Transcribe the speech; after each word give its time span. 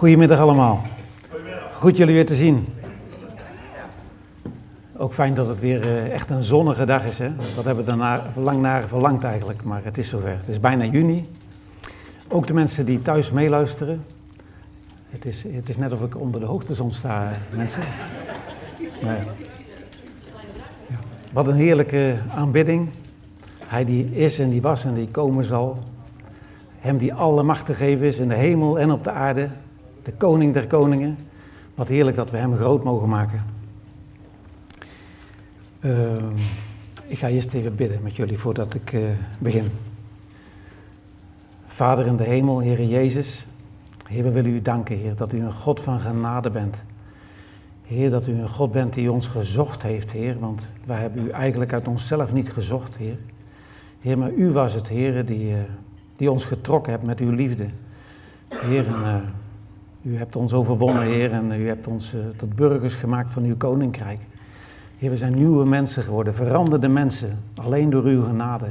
Goedemiddag 0.00 0.38
allemaal. 0.38 0.82
Goed 1.72 1.96
jullie 1.96 2.14
weer 2.14 2.26
te 2.26 2.34
zien. 2.34 2.66
Ook 4.96 5.14
fijn 5.14 5.34
dat 5.34 5.48
het 5.48 5.60
weer 5.60 5.82
eh, 5.82 6.10
echt 6.10 6.30
een 6.30 6.44
zonnige 6.44 6.84
dag 6.84 7.04
is. 7.04 7.18
Hè? 7.18 7.36
Dat 7.56 7.64
hebben 7.64 7.84
we 7.84 7.90
er 7.90 8.42
lang 8.42 8.60
naar 8.60 8.88
verlangd 8.88 9.24
eigenlijk, 9.24 9.64
maar 9.64 9.84
het 9.84 9.98
is 9.98 10.08
zover. 10.08 10.36
Het 10.36 10.48
is 10.48 10.60
bijna 10.60 10.84
juni. 10.84 11.28
Ook 12.28 12.46
de 12.46 12.52
mensen 12.52 12.86
die 12.86 13.02
thuis 13.02 13.30
meeluisteren. 13.30 14.04
Het 15.08 15.24
is, 15.24 15.42
het 15.42 15.68
is 15.68 15.76
net 15.76 15.92
of 15.92 16.02
ik 16.02 16.16
onder 16.16 16.40
de 16.40 16.46
hoogtezon 16.46 16.92
sta, 16.92 17.32
mensen. 17.56 17.82
Wat 21.32 21.46
een 21.46 21.54
heerlijke 21.54 22.16
aanbidding. 22.34 22.88
Hij 23.66 23.84
die 23.84 24.04
is 24.04 24.38
en 24.38 24.50
die 24.50 24.62
was 24.62 24.84
en 24.84 24.94
die 24.94 25.08
komen 25.08 25.44
zal. 25.44 25.78
Hem 26.78 26.98
die 26.98 27.14
alle 27.14 27.42
macht 27.42 27.64
gegeven 27.64 28.06
is 28.06 28.18
in 28.18 28.28
de 28.28 28.34
hemel 28.34 28.78
en 28.78 28.90
op 28.90 29.04
de 29.04 29.10
aarde. 29.10 29.48
De 30.10 30.16
koning 30.16 30.54
der 30.54 30.66
koningen. 30.66 31.18
Wat 31.74 31.88
heerlijk 31.88 32.16
dat 32.16 32.30
we 32.30 32.36
hem 32.36 32.56
groot 32.56 32.84
mogen 32.84 33.08
maken. 33.08 33.44
Uh, 35.80 35.92
ik 37.06 37.18
ga 37.18 37.28
eerst 37.28 37.54
even 37.54 37.74
bidden 37.74 38.02
met 38.02 38.16
jullie 38.16 38.38
voordat 38.38 38.74
ik 38.74 38.92
uh, 38.92 39.08
begin. 39.38 39.70
Vader 41.66 42.06
in 42.06 42.16
de 42.16 42.24
hemel, 42.24 42.58
Heer 42.58 42.84
Jezus. 42.84 43.46
Heer, 44.06 44.22
we 44.22 44.30
willen 44.30 44.50
u 44.50 44.62
danken, 44.62 44.96
Heer, 44.96 45.16
dat 45.16 45.32
u 45.32 45.40
een 45.40 45.52
God 45.52 45.80
van 45.80 46.00
genade 46.00 46.50
bent. 46.50 46.76
Heer, 47.84 48.10
dat 48.10 48.26
u 48.26 48.32
een 48.32 48.48
God 48.48 48.72
bent 48.72 48.94
die 48.94 49.12
ons 49.12 49.26
gezocht 49.26 49.82
heeft, 49.82 50.10
Heer. 50.10 50.38
Want 50.38 50.62
wij 50.84 51.00
hebben 51.00 51.24
u 51.24 51.28
eigenlijk 51.28 51.72
uit 51.72 51.88
onszelf 51.88 52.32
niet 52.32 52.52
gezocht, 52.52 52.96
Heer. 52.96 53.18
Heer, 54.00 54.18
maar 54.18 54.32
u 54.32 54.50
was 54.50 54.74
het, 54.74 54.88
Heer, 54.88 55.24
die, 55.24 55.50
uh, 55.50 55.56
die 56.16 56.30
ons 56.30 56.44
getrokken 56.44 56.92
hebt 56.92 57.04
met 57.04 57.20
uw 57.20 57.30
liefde. 57.30 57.66
Heer, 58.48 58.86
en, 58.86 59.34
u 60.02 60.16
hebt 60.16 60.36
ons 60.36 60.52
overwonnen, 60.52 61.02
Heer, 61.02 61.32
en 61.32 61.52
u 61.52 61.66
hebt 61.66 61.86
ons 61.86 62.14
uh, 62.14 62.20
tot 62.36 62.54
burgers 62.54 62.94
gemaakt 62.94 63.32
van 63.32 63.44
uw 63.44 63.56
koninkrijk. 63.56 64.20
Heer, 64.98 65.10
we 65.10 65.16
zijn 65.16 65.34
nieuwe 65.34 65.64
mensen 65.64 66.02
geworden, 66.02 66.34
veranderde 66.34 66.88
mensen, 66.88 67.38
alleen 67.54 67.90
door 67.90 68.04
uw 68.04 68.24
genade, 68.24 68.66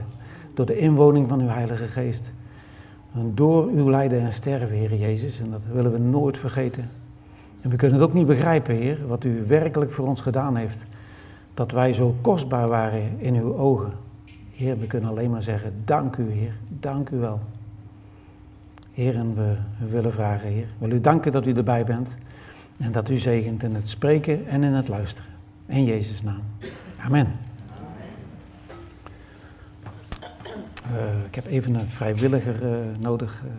door 0.53 0.65
de 0.65 0.77
inwoning 0.77 1.29
van 1.29 1.39
uw 1.39 1.47
Heilige 1.47 1.85
Geest. 1.85 2.31
En 3.13 3.31
door 3.35 3.67
uw 3.67 3.89
lijden 3.89 4.21
en 4.21 4.33
sterven, 4.33 4.75
Heer 4.75 4.95
Jezus, 4.95 5.39
en 5.39 5.51
dat 5.51 5.63
willen 5.71 5.91
we 5.91 5.97
nooit 5.97 6.37
vergeten. 6.37 6.89
En 7.61 7.69
we 7.69 7.75
kunnen 7.75 7.99
het 7.99 8.07
ook 8.07 8.13
niet 8.13 8.27
begrijpen, 8.27 8.75
Heer, 8.75 9.07
wat 9.07 9.23
u 9.23 9.43
werkelijk 9.47 9.91
voor 9.91 10.07
ons 10.07 10.21
gedaan 10.21 10.55
heeft. 10.55 10.83
Dat 11.53 11.71
wij 11.71 11.93
zo 11.93 12.15
kostbaar 12.21 12.67
waren 12.67 13.19
in 13.19 13.35
uw 13.35 13.55
ogen. 13.55 13.91
Heer, 14.51 14.79
we 14.79 14.87
kunnen 14.87 15.09
alleen 15.09 15.29
maar 15.29 15.43
zeggen, 15.43 15.73
dank 15.85 16.15
u, 16.15 16.31
Heer, 16.31 16.53
dank 16.67 17.09
u 17.09 17.17
wel. 17.17 17.39
Heer, 18.99 19.15
en 19.15 19.35
we, 19.35 19.55
willen 19.89 20.11
vragen, 20.11 20.49
Heer, 20.49 20.67
wil 20.77 20.91
u 20.91 21.01
danken 21.01 21.31
dat 21.31 21.45
u 21.45 21.53
erbij 21.53 21.85
bent. 21.85 22.09
En 22.77 22.91
dat 22.91 23.09
u 23.09 23.17
zegent 23.17 23.63
in 23.63 23.75
het 23.75 23.89
spreken 23.89 24.47
en 24.47 24.63
in 24.63 24.73
het 24.73 24.87
luisteren. 24.87 25.29
In 25.65 25.83
Jezus' 25.83 26.21
naam. 26.21 26.41
Amen. 27.05 27.27
Uh, 30.91 31.25
ik 31.27 31.35
heb 31.35 31.45
even 31.45 31.75
een 31.75 31.87
vrijwilliger 31.87 32.55
uh, 32.63 32.69
nodig. 32.97 33.41
Uh, 33.45 33.51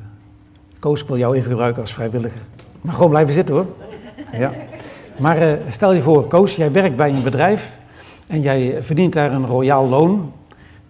Koos, 0.79 1.01
ik 1.01 1.07
wil 1.07 1.19
jou 1.19 1.37
even 1.37 1.51
gebruiken 1.51 1.83
als 1.83 1.95
vrijwilliger. 1.95 2.41
Maar 2.81 2.95
gewoon 2.95 3.11
blijven 3.11 3.35
zitten 3.35 3.55
hoor. 3.55 3.67
Ja. 4.33 4.53
Maar 5.19 5.59
stel 5.71 5.93
je 5.93 6.03
voor, 6.03 6.27
Koos, 6.27 6.57
jij 6.57 6.73
werkt 6.73 6.97
bij 6.97 7.11
een 7.11 7.23
bedrijf 7.23 7.79
en 8.27 8.41
jij 8.41 8.83
verdient 8.83 9.13
daar 9.13 9.33
een 9.33 9.47
royaal 9.47 9.89
loon. 9.89 10.33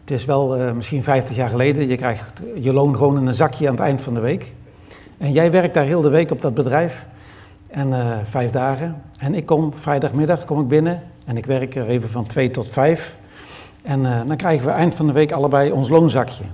Het 0.01 0.11
is 0.11 0.25
wel 0.25 0.75
misschien 0.75 1.03
50 1.03 1.37
jaar 1.37 1.49
geleden. 1.49 1.89
Je 1.89 1.97
krijgt 1.97 2.41
je 2.55 2.73
loon 2.73 2.97
gewoon 2.97 3.19
in 3.19 3.27
een 3.27 3.35
zakje 3.35 3.67
aan 3.67 3.75
het 3.75 3.83
eind 3.83 4.01
van 4.01 4.15
de 4.15 4.21
week. 4.21 4.53
En 5.19 5.33
jij 5.33 5.51
werkt 5.51 5.75
daar 5.75 5.85
heel 5.85 6.01
de 6.01 6.09
week 6.09 6.31
op 6.31 6.43
dat 6.43 6.55
bedrijf. 6.55 7.07
En 7.69 7.95
vijf 8.25 8.51
dagen. 8.51 9.03
En 9.19 9.35
ik 9.35 9.47
kom 9.47 9.73
vrijdagmiddag 9.75 10.45
kom 10.45 10.61
ik 10.61 10.69
binnen 10.69 11.03
en 11.25 11.37
ik 11.37 11.47
werk 11.47 11.75
er 11.75 11.89
even 11.89 12.11
van 12.11 12.27
twee 12.27 12.51
tot 12.51 12.69
vijf. 12.69 13.17
En 13.83 14.01
uh, 14.01 14.23
dan 14.27 14.37
krijgen 14.37 14.67
we 14.67 14.73
eind 14.73 14.95
van 14.95 15.07
de 15.07 15.13
week 15.13 15.33
allebei 15.33 15.73
ons 15.73 15.89
loonzakje. 15.89 16.45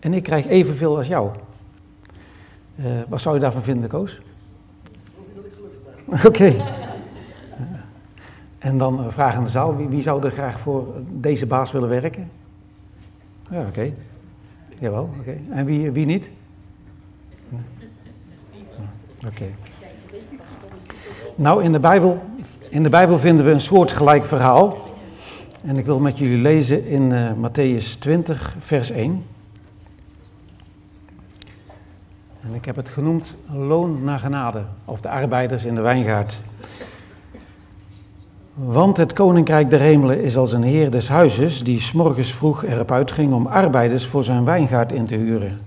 En 0.00 0.14
ik 0.14 0.22
krijg 0.22 0.46
evenveel 0.46 0.96
als 0.96 1.06
jou. 1.06 1.30
Wat 3.08 3.20
zou 3.20 3.34
je 3.34 3.40
daarvan 3.40 3.62
vinden, 3.62 3.88
Koos? 3.88 4.20
Oké. 6.06 6.26
Okay. 6.26 6.64
En 8.58 8.78
dan 8.78 9.12
vraag 9.12 9.34
aan 9.34 9.44
de 9.44 9.50
zaal, 9.50 9.76
wie, 9.76 9.88
wie, 9.88 10.02
zou 10.02 10.24
er 10.24 10.30
graag 10.30 10.60
voor 10.60 10.86
deze 11.08 11.46
baas 11.46 11.72
willen 11.72 11.88
werken? 11.88 12.30
Ja, 13.50 13.60
oké. 13.60 13.68
Okay. 13.68 13.94
Jawel, 14.78 15.10
oké. 15.18 15.36
En 15.50 15.64
wie, 15.64 15.90
wie 15.90 16.06
niet? 16.06 16.28
Oké. 19.26 19.44
Nou, 21.34 21.64
in 21.64 21.72
de, 21.72 21.80
Bijbel, 21.80 22.22
in 22.68 22.82
de 22.82 22.88
Bijbel 22.88 23.18
vinden 23.18 23.44
we 23.44 23.50
een 23.50 23.60
soortgelijk 23.60 24.24
verhaal. 24.24 24.90
En 25.64 25.76
ik 25.76 25.84
wil 25.84 26.00
met 26.00 26.18
jullie 26.18 26.38
lezen 26.38 26.86
in 26.86 27.10
uh, 27.10 27.30
Matthäus 27.32 27.98
20, 27.98 28.56
vers 28.58 28.90
1. 28.90 29.24
En 32.40 32.54
ik 32.54 32.64
heb 32.64 32.76
het 32.76 32.88
genoemd 32.88 33.34
loon 33.50 34.04
naar 34.04 34.18
genade, 34.18 34.62
of 34.84 35.00
de 35.00 35.08
arbeiders 35.08 35.64
in 35.64 35.74
de 35.74 35.80
wijngaard. 35.80 36.40
Want 38.54 38.96
het 38.96 39.12
koninkrijk 39.12 39.70
der 39.70 39.80
hemelen 39.80 40.22
is 40.22 40.36
als 40.36 40.52
een 40.52 40.62
heer 40.62 40.90
des 40.90 41.08
huizes 41.08 41.64
die 41.64 41.80
s'morgens 41.80 42.34
vroeg 42.34 42.64
erop 42.64 42.90
uitging 42.90 43.32
om 43.32 43.46
arbeiders 43.46 44.06
voor 44.06 44.24
zijn 44.24 44.44
wijngaard 44.44 44.92
in 44.92 45.06
te 45.06 45.14
huren. 45.14 45.60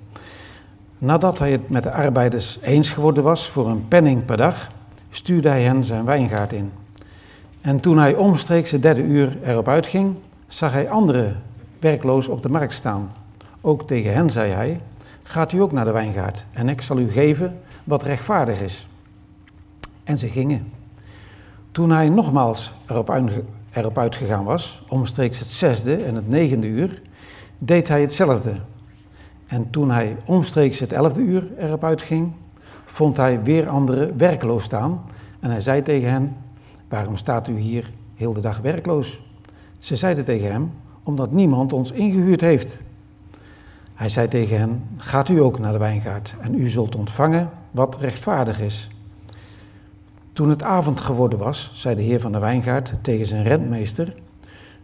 Nadat 0.98 1.40
hij 1.40 1.52
het 1.52 1.70
met 1.70 1.84
de 1.84 1.92
arbeiders 1.92 2.60
eens 2.62 2.90
geworden 2.90 3.24
was 3.24 3.50
voor 3.50 3.68
een 3.68 3.88
penning 3.88 4.26
per 4.26 4.38
dag, 4.38 4.72
stuurde 5.10 5.50
hij 5.50 5.64
hen 5.64 5.84
zijn 5.84 6.06
wijngaard 6.06 6.54
in. 6.54 6.72
En 7.62 7.80
toen 7.80 7.98
hij 7.98 8.16
omstreeks 8.16 8.72
het 8.72 8.82
derde 8.82 9.02
uur 9.02 9.38
erop 9.44 9.68
uitging, 9.68 10.16
zag 10.48 10.72
hij 10.72 10.90
anderen 10.90 11.42
werkloos 11.80 12.28
op 12.28 12.42
de 12.42 12.50
markt 12.50 12.74
staan. 12.74 13.12
Ook 13.62 13.88
tegen 13.88 14.14
hen 14.14 14.30
zei 14.30 14.52
hij: 14.52 14.82
Gaat 15.24 15.52
u 15.52 15.62
ook 15.62 15.72
naar 15.72 15.86
de 15.86 15.92
wijngaard, 15.92 16.46
en 16.52 16.70
ik 16.70 16.82
zal 16.82 17.00
u 17.00 17.12
geven 17.12 17.60
wat 17.84 18.04
rechtvaardig 18.04 18.62
is. 18.62 18.88
En 20.04 20.18
ze 20.18 20.28
gingen. 20.28 20.85
Toen 21.76 21.90
hij 21.90 22.10
nogmaals 22.10 22.74
erop, 22.88 23.10
uit, 23.10 23.32
erop 23.72 23.98
uitgegaan 23.98 24.44
was, 24.44 24.84
omstreeks 24.88 25.40
het 25.40 25.48
zesde 25.48 25.96
en 25.96 26.16
het 26.16 26.30
negende 26.30 26.68
uur, 26.68 27.02
deed 27.58 27.88
hij 27.88 28.02
hetzelfde. 28.02 28.54
En 29.48 29.70
toen 29.70 29.92
hij 29.92 30.18
omstreeks 30.26 30.80
het 30.80 30.94
elfde 30.94 31.22
uur 31.22 31.48
erop 31.58 31.84
uitging, 31.84 32.32
vond 32.86 33.18
hij 33.18 33.44
weer 33.44 33.70
anderen 33.70 34.18
werkloos 34.18 34.64
staan. 34.64 35.04
En 35.40 35.50
hij 35.50 35.62
zei 35.62 35.82
tegen 35.82 36.10
hen: 36.10 36.36
Waarom 36.90 37.18
staat 37.18 37.48
u 37.48 37.58
hier 37.58 37.92
heel 38.16 38.34
de 38.34 38.42
dag 38.42 38.58
werkloos? 38.58 39.22
Ze 39.80 39.96
zeiden 39.96 40.26
tegen 40.26 40.52
hem, 40.52 40.72
omdat 41.04 41.32
niemand 41.32 41.74
ons 41.74 41.92
ingehuurd 41.92 42.42
heeft. 42.42 42.78
Hij 43.94 44.10
zei 44.10 44.28
tegen 44.28 44.58
hen, 44.58 44.84
gaat 44.98 45.30
u 45.30 45.42
ook 45.42 45.60
naar 45.60 45.72
de 45.72 45.78
wijngaard 45.80 46.36
en 46.40 46.60
u 46.60 46.70
zult 46.70 46.96
ontvangen 46.96 47.50
wat 47.72 47.98
rechtvaardig 48.00 48.62
is. 48.62 48.90
Toen 50.36 50.50
het 50.50 50.64
avond 50.64 51.02
geworden 51.02 51.40
was, 51.40 51.72
zei 51.74 51.96
de 51.96 52.02
heer 52.02 52.20
van 52.20 52.32
de 52.32 52.40
wijngaard 52.40 52.94
tegen 53.02 53.26
zijn 53.26 53.44
rentmeester, 53.44 54.14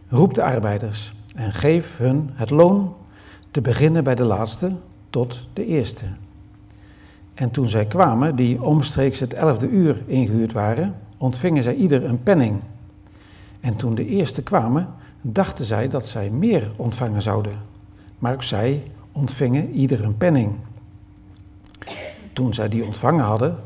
roep 0.08 0.34
de 0.34 0.42
arbeiders 0.42 1.14
en 1.34 1.52
geef 1.52 1.96
hun 1.96 2.30
het 2.34 2.50
loon, 2.50 2.94
te 3.50 3.60
beginnen 3.60 4.04
bij 4.04 4.14
de 4.14 4.24
laatste 4.24 4.72
tot 5.10 5.40
de 5.52 5.66
eerste. 5.66 6.04
En 7.34 7.50
toen 7.50 7.68
zij 7.68 7.86
kwamen, 7.86 8.36
die 8.36 8.62
omstreeks 8.62 9.20
het 9.20 9.34
elfde 9.34 9.68
uur 9.68 10.02
ingehuurd 10.06 10.52
waren, 10.52 10.94
ontvingen 11.16 11.62
zij 11.62 11.74
ieder 11.74 12.04
een 12.04 12.22
penning. 12.22 12.60
En 13.60 13.76
toen 13.76 13.94
de 13.94 14.06
eerste 14.06 14.42
kwamen, 14.42 14.88
dachten 15.20 15.64
zij 15.64 15.88
dat 15.88 16.06
zij 16.06 16.30
meer 16.30 16.70
ontvangen 16.76 17.22
zouden. 17.22 17.56
Maar 18.18 18.32
ook 18.32 18.42
zij 18.42 18.82
ontvingen 19.12 19.70
ieder 19.70 20.04
een 20.04 20.16
penning. 20.16 20.54
Toen 22.32 22.54
zij 22.54 22.68
die 22.68 22.84
ontvangen 22.84 23.24
hadden, 23.24 23.56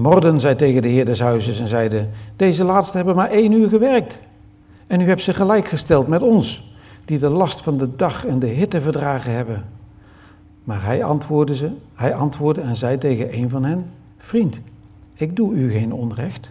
morden 0.00 0.40
zij 0.40 0.54
tegen 0.54 0.82
de 0.82 0.88
heer 0.88 1.04
des 1.04 1.20
huizes 1.20 1.60
en 1.60 1.68
zeiden: 1.68 2.10
Deze 2.36 2.64
laatste 2.64 2.96
hebben 2.96 3.14
maar 3.14 3.30
één 3.30 3.52
uur 3.52 3.68
gewerkt. 3.68 4.20
En 4.86 5.00
u 5.00 5.04
hebt 5.04 5.22
ze 5.22 5.34
gelijkgesteld 5.34 6.06
met 6.06 6.22
ons, 6.22 6.74
die 7.04 7.18
de 7.18 7.28
last 7.28 7.60
van 7.60 7.78
de 7.78 7.96
dag 7.96 8.26
en 8.26 8.38
de 8.38 8.46
hitte 8.46 8.80
verdragen 8.80 9.32
hebben. 9.32 9.64
Maar 10.64 10.84
hij 10.84 11.04
antwoordde, 11.04 11.56
ze, 11.56 11.70
hij 11.94 12.14
antwoordde 12.14 12.62
en 12.62 12.76
zei 12.76 12.98
tegen 12.98 13.36
een 13.36 13.50
van 13.50 13.64
hen: 13.64 13.90
Vriend, 14.18 14.60
ik 15.14 15.36
doe 15.36 15.54
u 15.54 15.70
geen 15.70 15.92
onrecht. 15.92 16.50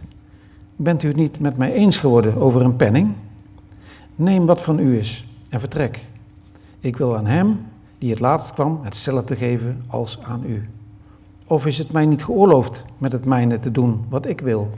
Bent 0.76 1.04
u 1.04 1.08
het 1.08 1.18
niet 1.18 1.40
met 1.40 1.58
mij 1.58 1.74
eens 1.74 1.98
geworden 1.98 2.38
over 2.38 2.62
een 2.62 2.76
penning? 2.76 3.14
Neem 4.16 4.46
wat 4.46 4.62
van 4.62 4.80
u 4.80 4.98
is 4.98 5.26
en 5.50 5.60
vertrek. 5.60 6.06
Ik 6.80 6.98
wil 6.98 7.18
aan 7.18 7.26
hem 7.26 7.60
die 7.98 8.10
het 8.10 8.20
laatst 8.20 8.54
kwam 8.54 8.80
hetzelfde 8.84 9.36
geven 9.36 9.84
als 9.88 10.20
aan 10.24 10.44
u. 10.46 10.70
Of 11.50 11.66
is 11.66 11.78
het 11.78 11.92
mij 11.92 12.06
niet 12.06 12.24
geoorloofd 12.24 12.84
met 12.98 13.12
het 13.12 13.26
mijne 13.26 13.60
te 13.60 13.72
doen 13.72 14.06
wat 14.10 14.26
ik 14.26 14.42
wil? 14.42 14.72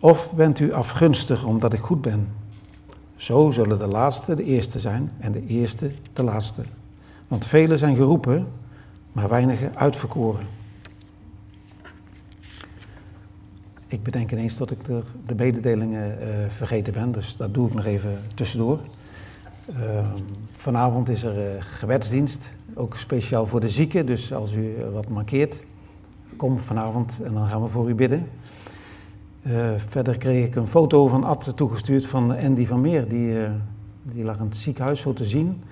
Of 0.00 0.32
bent 0.32 0.58
u 0.58 0.72
afgunstig 0.72 1.44
omdat 1.44 1.72
ik 1.72 1.80
goed 1.80 2.00
ben? 2.00 2.28
Zo 3.16 3.50
zullen 3.50 3.78
de 3.78 3.86
laatste 3.86 4.34
de 4.34 4.44
eerste 4.44 4.80
zijn 4.80 5.12
en 5.18 5.32
de 5.32 5.46
eerste 5.46 5.90
de 6.12 6.22
laatste. 6.22 6.62
Want 7.28 7.46
velen 7.46 7.78
zijn 7.78 7.96
geroepen, 7.96 8.46
maar 9.12 9.28
weinigen 9.28 9.76
uitverkoren. 9.76 10.46
Ik 13.86 14.02
bedenk 14.02 14.32
ineens 14.32 14.56
dat 14.56 14.70
ik 14.70 14.84
de, 14.84 15.02
de 15.26 15.34
mededelingen 15.34 16.18
uh, 16.20 16.26
vergeten 16.48 16.92
ben, 16.92 17.12
dus 17.12 17.36
dat 17.36 17.54
doe 17.54 17.66
ik 17.66 17.74
nog 17.74 17.84
even 17.84 18.18
tussendoor. 18.34 18.80
Uh, 19.70 20.06
vanavond 20.52 21.08
is 21.08 21.22
er 21.22 21.54
uh, 21.54 21.62
ook 22.74 22.96
speciaal 22.96 23.46
voor 23.46 23.60
de 23.60 23.68
zieken. 23.68 24.06
Dus 24.06 24.32
als 24.32 24.52
u 24.52 24.74
wat 24.92 25.08
markeert, 25.08 25.60
kom 26.36 26.58
vanavond 26.58 27.18
en 27.22 27.34
dan 27.34 27.48
gaan 27.48 27.62
we 27.62 27.68
voor 27.68 27.88
u 27.88 27.94
bidden. 27.94 28.28
verder 29.76 30.16
kreeg 30.16 30.46
ik 30.46 30.54
een 30.54 30.68
foto 30.68 31.06
van 31.06 31.24
Ad 31.24 31.52
toegestuurd 31.54 32.06
van 32.06 32.36
Andy 32.36 32.66
van 32.66 32.80
Meer. 32.80 33.08
Die, 33.08 33.36
die 34.02 34.24
lag 34.24 34.38
in 34.38 34.44
het 34.44 34.56
ziekenhuis 34.56 35.00
zo 35.00 35.12
te 35.12 35.24
zien. 35.24 35.62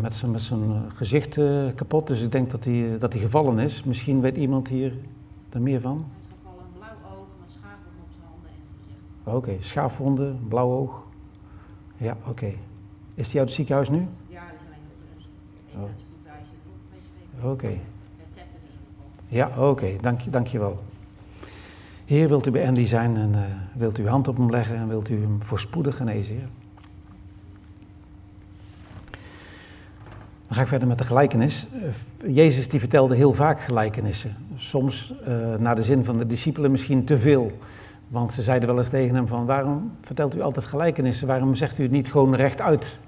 met 0.00 0.14
zijn 0.14 0.30
met 0.30 0.50
gezicht 0.88 1.38
kapot, 1.74 2.06
dus 2.06 2.22
ik 2.22 2.32
denk 2.32 2.50
dat 2.50 2.64
hij, 2.64 2.96
dat 2.98 3.12
hij 3.12 3.22
gevallen 3.22 3.58
is. 3.58 3.82
Misschien 3.82 4.20
weet 4.20 4.36
iemand 4.36 4.68
hier 4.68 4.92
er 5.50 5.60
meer 5.60 5.80
van. 5.80 6.04
Oké, 9.28 9.36
okay, 9.36 9.56
schaafwonden, 9.60 10.38
blauw 10.48 10.70
oog. 10.70 11.02
Ja, 11.96 12.16
oké. 12.20 12.30
Okay. 12.30 12.58
Is 13.14 13.30
hij 13.30 13.38
uit 13.38 13.48
het 13.48 13.56
ziekenhuis 13.56 13.88
nu? 13.88 14.06
Ja, 14.28 14.40
hij 14.40 14.54
is 14.54 14.60
alleen 14.60 14.78
nog 14.82 15.65
oh. 15.76 15.82
het 15.82 16.04
Oké. 17.44 17.46
Okay. 17.46 17.80
Ja, 19.28 19.48
oké, 19.48 19.60
okay. 19.60 19.98
dank, 20.00 20.32
dank 20.32 20.46
je 20.46 20.58
wel. 20.58 20.82
Heer, 22.04 22.28
wilt 22.28 22.46
u 22.46 22.50
bij 22.50 22.66
Andy 22.66 22.84
zijn 22.84 23.16
en 23.16 23.32
uh, 23.32 23.40
wilt 23.74 23.98
u 23.98 24.02
uw 24.02 24.08
hand 24.08 24.28
op 24.28 24.36
hem 24.36 24.50
leggen 24.50 24.76
en 24.76 24.88
wilt 24.88 25.08
u 25.08 25.20
hem 25.20 25.42
voorspoedig 25.42 25.96
genezen, 25.96 26.34
heer? 26.34 26.48
Dan 30.46 30.56
ga 30.56 30.60
ik 30.60 30.68
verder 30.68 30.88
met 30.88 30.98
de 30.98 31.04
gelijkenis. 31.04 31.66
Uh, 31.74 32.34
Jezus 32.34 32.68
die 32.68 32.80
vertelde 32.80 33.14
heel 33.14 33.32
vaak 33.32 33.60
gelijkenissen. 33.60 34.36
Soms 34.54 35.14
uh, 35.28 35.54
naar 35.54 35.76
de 35.76 35.82
zin 35.82 36.04
van 36.04 36.18
de 36.18 36.26
discipelen 36.26 36.70
misschien 36.70 37.04
te 37.04 37.18
veel. 37.18 37.52
Want 38.08 38.32
ze 38.32 38.42
zeiden 38.42 38.68
wel 38.68 38.78
eens 38.78 38.88
tegen 38.88 39.14
hem 39.14 39.26
van, 39.26 39.46
waarom 39.46 39.92
vertelt 40.02 40.34
u 40.34 40.40
altijd 40.40 40.64
gelijkenissen? 40.64 41.26
Waarom 41.26 41.54
zegt 41.54 41.78
u 41.78 41.82
het 41.82 41.92
niet 41.92 42.10
gewoon 42.10 42.34
rechtuit? 42.34 42.98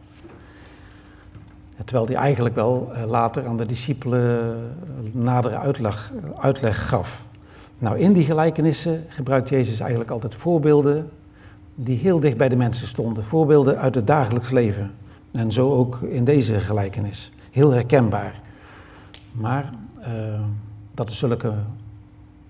Terwijl 1.89 2.07
hij 2.07 2.17
eigenlijk 2.17 2.55
wel 2.55 2.91
eh, 2.93 3.05
later 3.05 3.47
aan 3.47 3.57
de 3.57 3.67
discipelen 3.67 4.41
eh, 4.41 5.13
nadere 5.13 5.59
uitleg, 5.59 6.13
uitleg 6.37 6.89
gaf. 6.89 7.25
Nou, 7.79 7.99
in 7.99 8.13
die 8.13 8.25
gelijkenissen 8.25 9.05
gebruikt 9.09 9.49
Jezus 9.49 9.81
eigenlijk 9.81 10.11
altijd 10.11 10.35
voorbeelden 10.35 11.11
die 11.75 11.99
heel 11.99 12.21
dicht 12.21 12.37
bij 12.37 12.49
de 12.49 12.57
mensen 12.57 12.87
stonden. 12.87 13.25
Voorbeelden 13.25 13.79
uit 13.79 13.95
het 13.95 14.07
dagelijks 14.07 14.51
leven. 14.51 14.91
En 15.31 15.53
zo 15.53 15.73
ook 15.73 16.01
in 16.01 16.25
deze 16.25 16.61
gelijkenis. 16.61 17.33
Heel 17.51 17.71
herkenbaar. 17.71 18.41
Maar 19.33 19.71
dat 20.95 21.09
is 21.09 21.19
zulke 21.19 21.53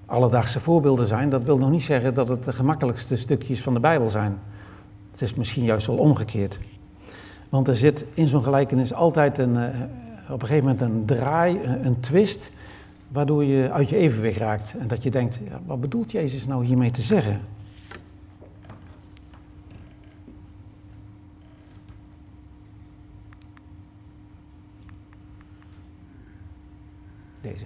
alledaagse 0.07 0.61
voorbeelden 0.61 1.07
zijn, 1.07 1.31
dat 1.31 1.45
wil 1.45 1.59
nog 1.59 1.71
niet 1.71 1.83
zeggen 1.83 2.15
dat 2.15 2.29
het 2.29 2.45
de 2.45 2.53
gemakkelijkste 2.53 3.17
stukjes 3.17 3.63
van 3.63 3.75
de 3.75 3.81
Bijbel 3.81 4.09
zijn. 4.09 4.39
Het 5.11 5.23
is 5.23 5.35
misschien 5.35 5.65
juist 5.65 5.87
wel 5.87 5.97
omgekeerd. 5.97 6.59
Want 7.49 7.69
er 7.69 7.77
zit 7.77 8.05
in 8.15 8.29
zo'n 8.29 8.43
gelijkenis 8.43 8.93
altijd 8.93 9.39
een, 9.39 9.55
uh, 9.55 9.65
op 10.31 10.43
een 10.43 10.49
gegeven 10.49 10.65
moment 10.65 10.81
een 10.81 11.05
draai, 11.05 11.61
een, 11.83 12.01
twist, 12.01 12.51
waardoor 13.09 13.45
je 13.45 13.71
uit 13.71 13.89
je 13.89 13.97
evenwicht 13.97 14.39
raakt. 14.39 14.75
En 14.79 14.89
dat 14.89 15.03
je 15.03 15.11
denkt, 15.11 15.39
ja, 15.49 15.61
wat 15.67 15.81
bedoelt 15.81 16.13
Jezus 16.13 16.47
nou 16.47 16.65
hiermee 16.65 16.91
te 16.91 17.03
zeggen? 17.03 17.41
Deze. 27.41 27.65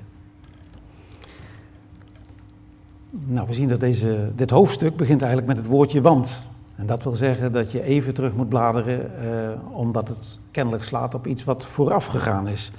Nou, 3.11 3.47
we 3.47 3.55
zien 3.55 3.69
dat 3.69 3.81
deze, 3.81 4.33
dit 4.35 4.51
hoofdstuk 4.51 4.97
begint 4.97 5.23
eigenlijk 5.23 5.55
met 5.55 5.65
het 5.65 5.73
woordje 5.73 6.01
want. 6.01 6.43
En 6.77 6.87
dat 6.87 7.03
wil 7.03 7.17
zeggen 7.17 7.53
dat 7.53 7.73
je 7.73 7.83
even 7.83 8.15
terug 8.15 8.35
moet 8.35 8.49
bladeren, 8.49 9.19
eh, 9.21 9.79
omdat 9.79 10.09
het 10.09 10.39
kennelijk 10.51 10.85
slaat 10.85 11.15
op 11.15 11.27
iets 11.27 11.45
wat 11.45 11.67
vooraf 11.67 12.07
gegaan 12.07 12.49
is. 12.49 12.73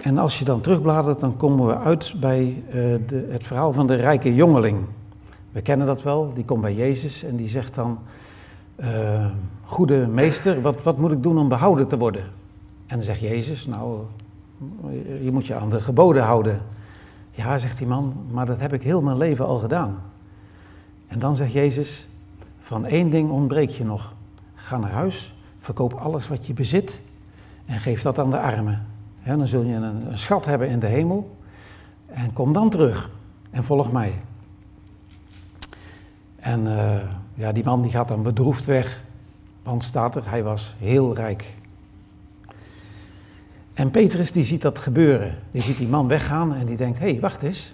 En 0.00 0.18
als 0.18 0.38
je 0.38 0.44
dan 0.44 0.60
terugbladert, 0.60 1.20
dan 1.20 1.36
komen 1.36 1.66
we 1.66 1.78
uit 1.78 2.14
bij 2.20 2.62
uh, 2.66 2.74
de, 3.06 3.28
het 3.30 3.44
verhaal 3.44 3.72
van 3.72 3.86
de 3.86 3.94
rijke 3.94 4.34
jongeling. 4.34 4.78
We 5.52 5.62
kennen 5.62 5.86
dat 5.86 6.02
wel, 6.02 6.32
die 6.34 6.44
komt 6.44 6.60
bij 6.60 6.74
Jezus 6.74 7.22
en 7.22 7.36
die 7.36 7.48
zegt 7.48 7.74
dan, 7.74 7.98
uh, 8.80 9.26
goede 9.64 10.06
meester, 10.06 10.60
wat, 10.60 10.82
wat 10.82 10.98
moet 10.98 11.12
ik 11.12 11.22
doen 11.22 11.38
om 11.38 11.48
behouden 11.48 11.86
te 11.86 11.98
worden? 11.98 12.24
En 12.86 12.96
dan 12.96 13.02
zegt 13.02 13.20
Jezus, 13.20 13.66
nou, 13.66 14.00
je 15.22 15.30
moet 15.32 15.46
je 15.46 15.54
aan 15.54 15.70
de 15.70 15.80
geboden 15.80 16.22
houden. 16.22 16.60
Ja, 17.30 17.58
zegt 17.58 17.78
die 17.78 17.86
man, 17.86 18.14
maar 18.30 18.46
dat 18.46 18.60
heb 18.60 18.72
ik 18.72 18.82
heel 18.82 19.02
mijn 19.02 19.16
leven 19.16 19.46
al 19.46 19.58
gedaan. 19.58 20.02
En 21.06 21.18
dan 21.18 21.34
zegt 21.34 21.52
Jezus, 21.52 22.08
van 22.72 22.86
één 22.86 23.10
ding 23.10 23.30
ontbreek 23.30 23.70
je 23.70 23.84
nog. 23.84 24.14
Ga 24.54 24.78
naar 24.78 24.90
huis, 24.90 25.34
verkoop 25.58 25.92
alles 25.92 26.28
wat 26.28 26.46
je 26.46 26.52
bezit 26.52 27.02
en 27.66 27.80
geef 27.80 28.02
dat 28.02 28.18
aan 28.18 28.30
de 28.30 28.40
armen. 28.40 28.86
dan 29.24 29.46
zul 29.46 29.62
je 29.62 29.74
een, 29.74 30.18
schat 30.18 30.44
hebben 30.44 30.68
in 30.68 30.78
de 30.78 30.86
hemel 30.86 31.36
en 32.06 32.32
kom 32.32 32.52
dan 32.52 32.70
terug 32.70 33.10
en 33.50 33.64
volg 33.64 33.92
mij. 33.92 34.22
En 36.36 36.64
uh, 36.64 36.94
ja, 37.34 37.52
die 37.52 37.64
man 37.64 37.82
die 37.82 37.90
gaat 37.90 38.08
dan 38.08 38.22
bedroefd 38.22 38.64
weg, 38.64 39.04
want 39.62 39.82
staat 39.82 40.16
er, 40.16 40.28
hij 40.28 40.42
was 40.42 40.74
heel 40.78 41.14
rijk. 41.14 41.56
En 43.72 43.90
Petrus 43.90 44.32
die 44.32 44.44
ziet 44.44 44.62
dat 44.62 44.78
gebeuren. 44.78 45.38
Die 45.50 45.62
ziet 45.62 45.76
die 45.76 45.88
man 45.88 46.08
weggaan 46.08 46.54
en 46.54 46.66
die 46.66 46.76
denkt, 46.76 46.98
hé, 46.98 47.10
hey, 47.10 47.20
wacht 47.20 47.42
eens. 47.42 47.72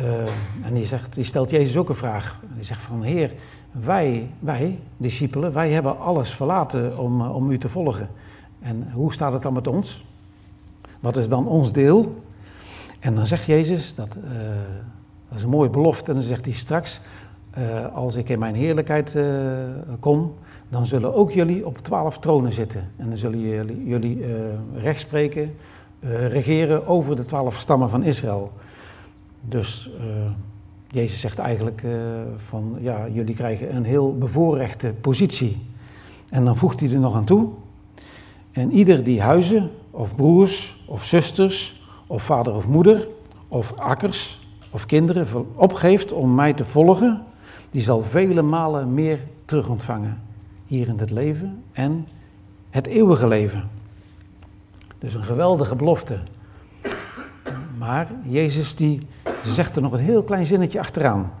Uh, 0.00 0.26
en 0.62 0.74
die, 0.74 0.86
zegt, 0.86 1.14
die 1.14 1.24
stelt 1.24 1.50
Jezus 1.50 1.76
ook 1.76 1.88
een 1.88 1.94
vraag. 1.94 2.40
Die 2.54 2.64
zegt 2.64 2.82
van, 2.82 3.02
Heer, 3.02 3.32
wij, 3.80 4.30
wij, 4.38 4.78
discipelen, 4.96 5.52
wij 5.52 5.70
hebben 5.70 5.98
alles 5.98 6.34
verlaten 6.34 6.98
om, 6.98 7.20
uh, 7.20 7.34
om 7.34 7.50
u 7.50 7.58
te 7.58 7.68
volgen. 7.68 8.08
En 8.60 8.90
hoe 8.92 9.12
staat 9.12 9.32
het 9.32 9.42
dan 9.42 9.52
met 9.52 9.66
ons? 9.66 10.04
Wat 11.00 11.16
is 11.16 11.28
dan 11.28 11.46
ons 11.46 11.72
deel? 11.72 12.22
En 13.00 13.14
dan 13.14 13.26
zegt 13.26 13.46
Jezus, 13.46 13.94
dat, 13.94 14.16
uh, 14.16 14.22
dat 15.28 15.38
is 15.38 15.42
een 15.42 15.48
mooie 15.48 15.70
belofte, 15.70 16.10
en 16.10 16.16
dan 16.16 16.26
zegt 16.26 16.44
hij 16.44 16.54
straks, 16.54 17.00
als 17.94 18.14
ik 18.14 18.28
in 18.28 18.38
mijn 18.38 18.54
heerlijkheid 18.54 19.16
kom, 20.00 20.34
dan 20.68 20.86
zullen 20.86 21.14
ook 21.14 21.30
jullie 21.30 21.66
op 21.66 21.78
twaalf 21.78 22.18
tronen 22.18 22.52
zitten. 22.52 22.90
En 22.96 23.08
dan 23.08 23.18
zullen 23.18 23.40
jullie, 23.40 23.84
jullie 23.84 24.24
recht 24.74 25.00
spreken, 25.00 25.54
regeren 26.28 26.86
over 26.86 27.16
de 27.16 27.24
twaalf 27.24 27.56
stammen 27.56 27.90
van 27.90 28.02
Israël. 28.02 28.52
Dus 29.40 29.90
Jezus 30.90 31.20
zegt 31.20 31.38
eigenlijk 31.38 31.82
van, 32.36 32.76
ja, 32.80 33.08
jullie 33.08 33.34
krijgen 33.34 33.76
een 33.76 33.84
heel 33.84 34.18
bevoorrechte 34.18 34.94
positie. 35.00 35.66
En 36.28 36.44
dan 36.44 36.56
voegt 36.56 36.80
hij 36.80 36.90
er 36.90 36.98
nog 36.98 37.14
aan 37.14 37.24
toe. 37.24 37.48
En 38.52 38.72
ieder 38.72 39.02
die 39.02 39.22
huizen, 39.22 39.70
of 39.90 40.14
broers, 40.14 40.82
of 40.86 41.04
zusters, 41.04 41.82
of 42.06 42.22
vader 42.22 42.54
of 42.54 42.68
moeder, 42.68 43.08
of 43.48 43.72
akkers, 43.76 44.48
of 44.70 44.86
kinderen 44.86 45.46
opgeeft 45.54 46.12
om 46.12 46.34
mij 46.34 46.52
te 46.52 46.64
volgen, 46.64 47.22
die 47.70 47.82
zal 47.82 48.00
vele 48.00 48.42
malen 48.42 48.94
meer 48.94 49.18
terugontvangen 49.44 50.22
hier 50.66 50.88
in 50.88 50.98
het 50.98 51.10
leven 51.10 51.62
en 51.72 52.08
het 52.70 52.86
eeuwige 52.86 53.28
leven. 53.28 53.68
Dus 54.98 55.14
een 55.14 55.24
geweldige 55.24 55.76
belofte. 55.76 56.18
Maar 57.86 58.10
Jezus 58.22 58.74
die 58.74 59.06
zegt 59.44 59.76
er 59.76 59.82
nog 59.82 59.92
een 59.92 59.98
heel 59.98 60.22
klein 60.22 60.46
zinnetje 60.46 60.78
achteraan. 60.78 61.32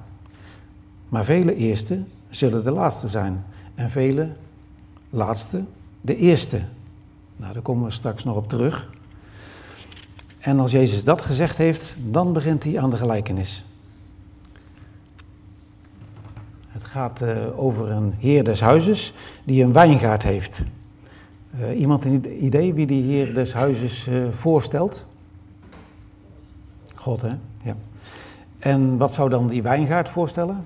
Maar 1.08 1.24
vele 1.24 1.54
eerste 1.54 2.02
zullen 2.30 2.64
de 2.64 2.70
laatste 2.70 3.08
zijn 3.08 3.44
en 3.74 3.90
vele 3.90 4.28
laatste 5.10 5.64
de 6.00 6.16
eerste. 6.16 6.60
Nou, 7.36 7.52
daar 7.52 7.62
komen 7.62 7.84
we 7.84 7.90
straks 7.90 8.24
nog 8.24 8.36
op 8.36 8.48
terug. 8.48 8.90
En 10.38 10.60
als 10.60 10.70
Jezus 10.70 11.04
dat 11.04 11.22
gezegd 11.22 11.56
heeft, 11.56 11.94
dan 12.10 12.32
begint 12.32 12.64
hij 12.64 12.80
aan 12.80 12.90
de 12.90 12.96
gelijkenis. 12.96 13.64
gaat 16.82 17.22
uh, 17.22 17.36
over 17.56 17.90
een 17.90 18.14
heer 18.18 18.44
des 18.44 18.60
huizes 18.60 19.12
die 19.44 19.64
een 19.64 19.72
wijngaard 19.72 20.22
heeft. 20.22 20.60
Uh, 21.60 21.80
iemand 21.80 22.04
een 22.04 22.44
idee 22.44 22.74
wie 22.74 22.86
die 22.86 23.02
heer 23.02 23.34
des 23.34 23.52
huizes 23.52 24.06
uh, 24.06 24.24
voorstelt? 24.32 25.05
God, 27.06 27.22
hè? 27.22 27.34
Ja. 27.62 27.74
En 28.58 28.96
wat 28.96 29.12
zou 29.12 29.28
dan 29.28 29.48
die 29.48 29.62
wijngaard 29.62 30.08
voorstellen? 30.08 30.64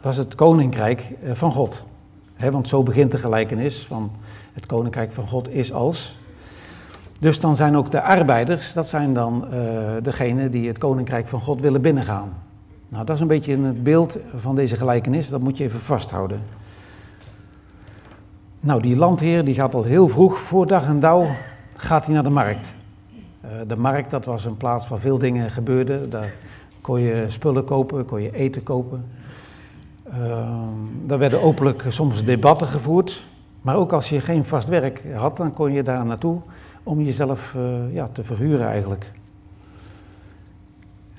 Dat 0.00 0.12
is 0.12 0.18
het 0.18 0.34
koninkrijk 0.34 1.14
van 1.32 1.52
God. 1.52 1.82
Want 2.50 2.68
zo 2.68 2.82
begint 2.82 3.10
de 3.10 3.18
gelijkenis 3.18 3.86
van 3.86 4.10
het 4.52 4.66
koninkrijk 4.66 5.12
van 5.12 5.28
God 5.28 5.48
is 5.48 5.72
als. 5.72 6.18
Dus 7.18 7.40
dan 7.40 7.56
zijn 7.56 7.76
ook 7.76 7.90
de 7.90 8.02
arbeiders, 8.02 8.72
dat 8.72 8.88
zijn 8.88 9.14
dan 9.14 9.44
uh, 9.44 9.60
degenen 10.02 10.50
die 10.50 10.68
het 10.68 10.78
koninkrijk 10.78 11.28
van 11.28 11.40
God 11.40 11.60
willen 11.60 11.80
binnengaan. 11.80 12.32
Nou, 12.88 13.04
dat 13.04 13.14
is 13.14 13.20
een 13.20 13.26
beetje 13.26 13.62
het 13.62 13.82
beeld 13.82 14.18
van 14.36 14.54
deze 14.54 14.76
gelijkenis, 14.76 15.28
dat 15.28 15.40
moet 15.40 15.56
je 15.56 15.64
even 15.64 15.80
vasthouden. 15.80 16.40
Nou, 18.60 18.82
die 18.82 18.96
landheer 18.96 19.44
die 19.44 19.54
gaat 19.54 19.74
al 19.74 19.82
heel 19.82 20.08
vroeg, 20.08 20.38
voor 20.38 20.66
dag 20.66 20.86
en 20.86 21.00
dauw, 21.00 21.26
gaat 21.74 22.04
hij 22.04 22.14
naar 22.14 22.22
de 22.22 22.30
markt. 22.30 22.76
De 23.66 23.76
markt, 23.76 24.10
dat 24.10 24.24
was 24.24 24.44
een 24.44 24.56
plaats 24.56 24.88
waar 24.88 24.98
veel 24.98 25.18
dingen 25.18 25.50
gebeurden. 25.50 26.10
Daar 26.10 26.32
kon 26.80 27.00
je 27.00 27.24
spullen 27.26 27.64
kopen, 27.64 28.04
kon 28.04 28.22
je 28.22 28.34
eten 28.34 28.62
kopen. 28.62 29.04
daar 31.02 31.18
werden 31.18 31.42
openlijk 31.42 31.84
soms 31.88 32.24
debatten 32.24 32.66
gevoerd. 32.66 33.26
Maar 33.62 33.76
ook 33.76 33.92
als 33.92 34.08
je 34.08 34.20
geen 34.20 34.44
vast 34.44 34.68
werk 34.68 35.02
had, 35.14 35.36
dan 35.36 35.52
kon 35.52 35.72
je 35.72 35.82
daar 35.82 36.06
naartoe 36.06 36.40
om 36.82 37.02
jezelf 37.02 37.56
ja, 37.92 38.08
te 38.08 38.24
verhuren 38.24 38.66
eigenlijk. 38.66 39.12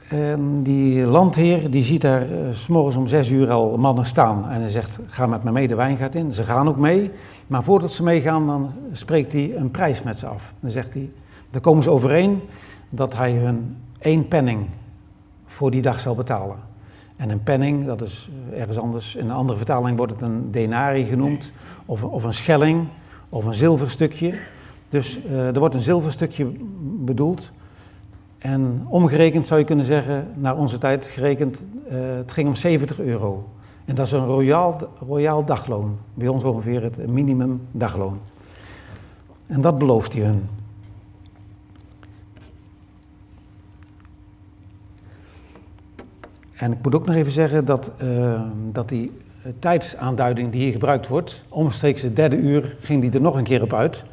En 0.10 0.64
die 0.64 1.06
landheer 1.06 1.72
die 1.72 1.84
ziet 1.84 2.02
daar 2.02 2.26
s 2.52 2.68
morgens 2.68 2.96
om 2.96 3.08
zes 3.08 3.30
uur 3.30 3.52
al 3.52 3.78
mannen 3.78 4.06
staan. 4.06 4.50
En 4.50 4.60
hij 4.60 4.70
zegt, 4.70 5.00
ga 5.08 5.28
met 5.28 5.44
me 5.44 5.52
mee 5.52 5.68
de 5.68 5.76
wijngaard 5.76 6.16
in. 6.16 6.34
Ze 6.34 6.44
gaan 6.44 6.68
ook 6.68 6.78
mee. 6.78 7.12
Maar 7.48 7.64
voordat 7.64 7.92
ze 7.92 8.04
meegaan, 8.04 8.48
dan 8.48 8.72
spreekt 8.92 9.32
hij 9.32 9.56
een 9.56 9.72
prijs 9.72 10.04
met 10.04 10.18
ze 10.18 10.26
af. 10.26 10.54
Dan 10.60 10.72
zegt 10.72 10.94
hij, 10.94 11.10
dan 11.50 11.62
komen 11.62 11.84
ze 11.84 11.90
overeen 11.90 12.42
dat 12.90 13.16
hij 13.16 13.32
hun 13.32 13.78
één 14.00 14.28
penning 14.28 14.66
voor 15.46 15.72
die 15.72 15.82
dag 15.82 16.00
zal 16.00 16.16
betalen. 16.16 16.58
En 17.16 17.30
een 17.30 17.44
penning, 17.44 17.86
dat 17.86 18.02
is 18.02 18.30
ergens 18.56 18.78
anders, 18.78 19.16
in 19.16 19.26
een 19.26 19.36
andere 19.36 19.58
vertaling 19.58 19.98
wordt 19.98 20.12
het 20.12 20.22
een 20.22 20.52
denari 20.52 21.06
genoemd. 21.06 21.52
Of, 21.86 22.04
of 22.04 22.24
een 22.24 22.34
schelling, 22.34 22.88
of 23.30 23.46
een 23.46 23.54
zilverstukje. 23.54 24.34
Dus 24.90 25.20
uh, 25.26 25.48
er 25.48 25.60
wordt 25.60 25.76
een 25.76 25.82
zilverstukje 25.82 26.52
bedoeld. 26.82 27.50
En 28.38 28.86
omgerekend 28.88 29.48
zou 29.48 29.60
je 29.60 29.66
kunnen 29.66 29.86
zeggen, 29.86 30.28
naar 30.36 30.58
onze 30.58 30.78
tijd 30.78 31.06
gerekend, 31.06 31.64
uh, 31.92 31.98
het 32.16 32.32
ging 32.32 32.48
om 32.48 32.56
70 32.56 33.00
euro. 33.00 33.50
En 33.86 33.96
dat 33.96 34.06
is 34.06 34.12
een 34.12 34.26
royaal, 34.26 34.78
royaal 35.00 35.46
dagloon. 35.46 35.98
Bij 36.14 36.28
ons 36.28 36.44
ongeveer 36.44 36.84
het 36.84 37.08
minimum 37.08 37.62
dagloon. 37.72 38.20
En 39.48 39.62
dat 39.62 39.78
belooft 39.78 40.14
hij 40.14 40.22
hun. 40.22 40.59
En 46.60 46.72
ik 46.72 46.78
moet 46.82 46.96
ook 46.96 47.06
nog 47.06 47.16
even 47.16 47.32
zeggen 47.32 47.66
dat, 47.66 47.92
uh, 48.04 48.42
dat 48.72 48.90
die 48.90 49.12
tijdsaanduiding 49.60 50.52
die 50.52 50.62
hier 50.62 50.72
gebruikt 50.72 51.08
wordt, 51.08 51.42
omstreeks 51.50 52.02
het 52.02 52.16
derde 52.16 52.38
uur 52.38 52.76
ging 52.82 53.02
die 53.02 53.12
er 53.12 53.22
nog 53.22 53.36
een 53.36 53.44
keer 53.44 53.62
op 53.62 53.74
uit. 53.74 54.04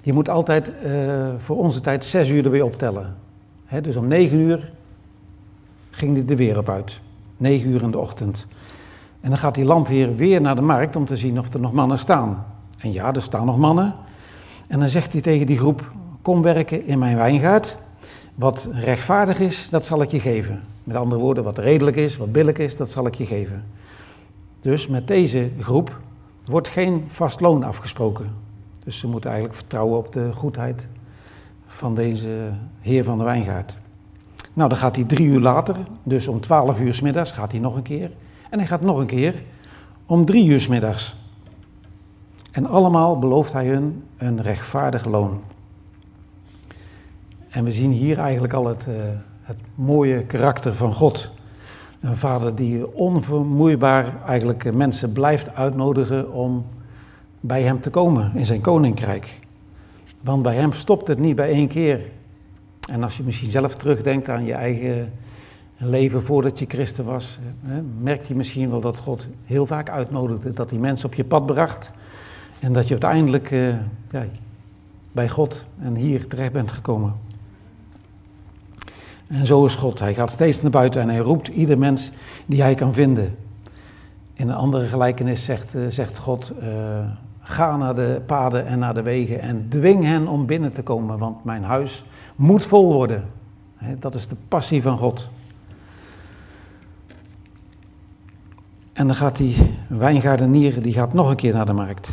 Die 0.00 0.12
moet 0.12 0.28
altijd 0.28 0.72
uh, 0.84 1.28
voor 1.38 1.56
onze 1.56 1.80
tijd 1.80 2.04
zes 2.04 2.28
uur 2.28 2.44
er 2.44 2.50
weer 2.50 2.64
optellen 2.64 3.14
dus 3.82 3.96
om 3.96 4.06
negen 4.06 4.38
uur 4.38 4.70
ging 5.90 6.16
hij 6.16 6.24
de 6.24 6.36
weer 6.36 6.58
op 6.58 6.68
uit. 6.68 7.00
Negen 7.36 7.70
uur 7.70 7.82
in 7.82 7.90
de 7.90 7.98
ochtend. 7.98 8.46
En 9.20 9.30
dan 9.30 9.38
gaat 9.38 9.54
die 9.54 9.64
landheer 9.64 10.16
weer 10.16 10.40
naar 10.40 10.54
de 10.54 10.60
markt 10.60 10.96
om 10.96 11.04
te 11.04 11.16
zien 11.16 11.38
of 11.38 11.54
er 11.54 11.60
nog 11.60 11.72
mannen 11.72 11.98
staan. 11.98 12.46
En 12.78 12.92
ja, 12.92 13.14
er 13.14 13.22
staan 13.22 13.46
nog 13.46 13.58
mannen. 13.58 13.94
En 14.68 14.80
dan 14.80 14.88
zegt 14.88 15.12
hij 15.12 15.20
tegen 15.20 15.46
die 15.46 15.58
groep: 15.58 15.92
Kom 16.22 16.42
werken 16.42 16.86
in 16.86 16.98
mijn 16.98 17.16
wijngaard. 17.16 17.76
Wat 18.34 18.66
rechtvaardig 18.72 19.38
is, 19.38 19.68
dat 19.70 19.84
zal 19.84 20.02
ik 20.02 20.10
je 20.10 20.20
geven. 20.20 20.62
Met 20.86 20.96
andere 20.96 21.20
woorden, 21.20 21.44
wat 21.44 21.58
redelijk 21.58 21.96
is, 21.96 22.16
wat 22.16 22.32
billig 22.32 22.56
is, 22.56 22.76
dat 22.76 22.90
zal 22.90 23.06
ik 23.06 23.14
je 23.14 23.26
geven. 23.26 23.64
Dus 24.60 24.86
met 24.86 25.06
deze 25.06 25.50
groep 25.60 26.00
wordt 26.44 26.68
geen 26.68 27.04
vast 27.06 27.40
loon 27.40 27.62
afgesproken. 27.62 28.30
Dus 28.84 28.98
ze 28.98 29.06
moeten 29.06 29.30
eigenlijk 29.30 29.58
vertrouwen 29.58 29.98
op 29.98 30.12
de 30.12 30.32
goedheid 30.32 30.86
van 31.66 31.94
deze 31.94 32.50
heer 32.80 33.04
van 33.04 33.18
de 33.18 33.24
wijngaard. 33.24 33.74
Nou, 34.52 34.68
dan 34.68 34.78
gaat 34.78 34.96
hij 34.96 35.04
drie 35.04 35.26
uur 35.26 35.40
later, 35.40 35.76
dus 36.02 36.28
om 36.28 36.40
twaalf 36.40 36.80
uur 36.80 36.94
s 36.94 37.00
middags, 37.00 37.32
gaat 37.32 37.52
hij 37.52 37.60
nog 37.60 37.76
een 37.76 37.82
keer. 37.82 38.10
En 38.50 38.58
hij 38.58 38.68
gaat 38.68 38.80
nog 38.80 38.98
een 38.98 39.06
keer 39.06 39.42
om 40.06 40.24
drie 40.24 40.46
uur 40.46 40.60
s 40.60 40.68
middags. 40.68 41.16
En 42.50 42.66
allemaal 42.66 43.18
belooft 43.18 43.52
hij 43.52 43.66
hun 43.66 44.02
een 44.16 44.42
rechtvaardig 44.42 45.04
loon. 45.04 45.40
En 47.48 47.64
we 47.64 47.72
zien 47.72 47.90
hier 47.90 48.18
eigenlijk 48.18 48.52
al 48.52 48.66
het, 48.66 48.86
uh, 48.88 48.94
het 49.46 49.56
mooie 49.74 50.22
karakter 50.22 50.74
van 50.74 50.94
God. 50.94 51.30
Een 52.00 52.16
vader 52.16 52.54
die 52.54 52.94
onvermoeibaar 52.94 54.24
eigenlijk 54.24 54.74
mensen 54.74 55.12
blijft 55.12 55.54
uitnodigen 55.54 56.32
om 56.32 56.66
bij 57.40 57.62
hem 57.62 57.80
te 57.80 57.90
komen 57.90 58.32
in 58.34 58.46
zijn 58.46 58.60
koninkrijk. 58.60 59.40
Want 60.20 60.42
bij 60.42 60.54
hem 60.54 60.72
stopt 60.72 61.08
het 61.08 61.18
niet 61.18 61.36
bij 61.36 61.50
één 61.50 61.68
keer. 61.68 62.00
En 62.90 63.02
als 63.02 63.16
je 63.16 63.22
misschien 63.22 63.50
zelf 63.50 63.74
terugdenkt 63.74 64.28
aan 64.28 64.44
je 64.44 64.52
eigen 64.52 65.12
leven 65.76 66.22
voordat 66.22 66.58
je 66.58 66.64
christen 66.68 67.04
was, 67.04 67.38
hè, 67.62 67.80
merk 68.00 68.24
je 68.24 68.34
misschien 68.34 68.70
wel 68.70 68.80
dat 68.80 68.96
God 68.96 69.26
heel 69.44 69.66
vaak 69.66 69.90
uitnodigde, 69.90 70.52
dat 70.52 70.70
hij 70.70 70.78
mensen 70.78 71.08
op 71.08 71.14
je 71.14 71.24
pad 71.24 71.46
bracht. 71.46 71.92
En 72.60 72.72
dat 72.72 72.84
je 72.84 72.90
uiteindelijk 72.90 73.50
ja, 74.10 74.26
bij 75.12 75.28
God 75.28 75.64
en 75.78 75.94
hier 75.94 76.26
terecht 76.26 76.52
bent 76.52 76.70
gekomen. 76.70 77.25
En 79.26 79.46
zo 79.46 79.64
is 79.64 79.74
God. 79.74 79.98
Hij 79.98 80.14
gaat 80.14 80.30
steeds 80.30 80.62
naar 80.62 80.70
buiten 80.70 81.00
en 81.00 81.08
hij 81.08 81.18
roept 81.18 81.48
ieder 81.48 81.78
mens 81.78 82.10
die 82.46 82.62
hij 82.62 82.74
kan 82.74 82.94
vinden. 82.94 83.36
In 84.34 84.48
een 84.48 84.54
andere 84.54 84.86
gelijkenis 84.86 85.44
zegt, 85.44 85.74
uh, 85.74 85.86
zegt 85.88 86.18
God, 86.18 86.52
uh, 86.62 86.68
Ga 87.48 87.76
naar 87.76 87.94
de 87.94 88.22
paden 88.26 88.66
en 88.66 88.78
naar 88.78 88.94
de 88.94 89.02
wegen 89.02 89.40
en 89.40 89.68
dwing 89.68 90.04
hen 90.04 90.28
om 90.28 90.46
binnen 90.46 90.72
te 90.72 90.82
komen, 90.82 91.18
want 91.18 91.44
mijn 91.44 91.62
huis 91.62 92.04
moet 92.36 92.64
vol 92.64 92.92
worden. 92.92 93.24
Dat 93.98 94.14
is 94.14 94.28
de 94.28 94.36
passie 94.48 94.82
van 94.82 94.98
God. 94.98 95.28
En 98.92 99.06
dan 99.06 99.16
gaat 99.16 99.36
die 99.36 99.76
wijngaardenier, 99.88 100.82
die 100.82 100.92
gaat 100.92 101.12
nog 101.12 101.30
een 101.30 101.36
keer 101.36 101.54
naar 101.54 101.66
de 101.66 101.72
markt. 101.72 102.08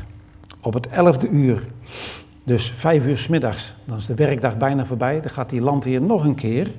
Op 0.62 0.74
het 0.74 0.88
elfde 0.88 1.30
uur, 1.30 1.68
dus 2.44 2.72
vijf 2.72 3.06
uur 3.06 3.18
s 3.18 3.28
middags, 3.28 3.76
dan 3.86 3.98
is 3.98 4.06
de 4.06 4.16
werkdag 4.16 4.58
bijna 4.58 4.86
voorbij. 4.86 5.22
Dan 5.22 5.32
gaat 5.32 5.50
die 5.50 5.62
landheer 5.62 6.02
nog 6.02 6.26
een 6.26 6.36
keer, 6.36 6.72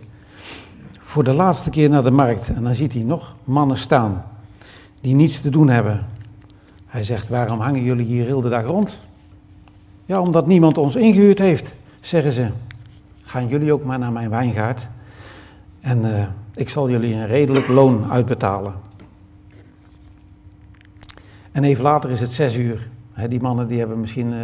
voor 1.14 1.24
de 1.24 1.32
laatste 1.32 1.70
keer 1.70 1.88
naar 1.88 2.02
de 2.02 2.10
markt. 2.10 2.48
En 2.48 2.62
dan 2.62 2.74
ziet 2.74 2.92
hij 2.92 3.02
nog 3.02 3.36
mannen 3.44 3.76
staan, 3.76 4.24
die 5.00 5.14
niets 5.14 5.40
te 5.40 5.50
doen 5.50 5.68
hebben. 5.68 6.06
Hij 6.86 7.04
zegt, 7.04 7.28
waarom 7.28 7.60
hangen 7.60 7.82
jullie 7.82 8.04
hier 8.04 8.24
heel 8.24 8.40
de 8.40 8.48
dag 8.48 8.66
rond? 8.66 8.98
Ja, 10.06 10.20
omdat 10.20 10.46
niemand 10.46 10.78
ons 10.78 10.94
ingehuurd 10.94 11.38
heeft, 11.38 11.72
zeggen 12.00 12.32
ze. 12.32 12.48
Gaan 13.22 13.48
jullie 13.48 13.72
ook 13.72 13.84
maar 13.84 13.98
naar 13.98 14.12
mijn 14.12 14.30
wijngaard 14.30 14.88
en 15.80 16.04
uh, 16.04 16.24
ik 16.54 16.68
zal 16.68 16.90
jullie 16.90 17.14
een 17.14 17.26
redelijk 17.26 17.68
loon 17.68 18.10
uitbetalen. 18.10 18.74
En 21.52 21.64
even 21.64 21.82
later 21.82 22.10
is 22.10 22.20
het 22.20 22.30
zes 22.30 22.56
uur. 22.56 22.88
die 23.28 23.40
mannen 23.40 23.66
die 23.66 23.78
hebben 23.78 24.00
misschien 24.00 24.32
uh, 24.32 24.38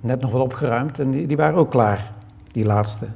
net 0.00 0.20
nog 0.20 0.30
wat 0.30 0.42
opgeruimd 0.42 0.98
en 0.98 1.10
die, 1.10 1.26
die 1.26 1.36
waren 1.36 1.58
ook 1.58 1.70
klaar, 1.70 2.12
die 2.52 2.64
laatste. 2.64 3.06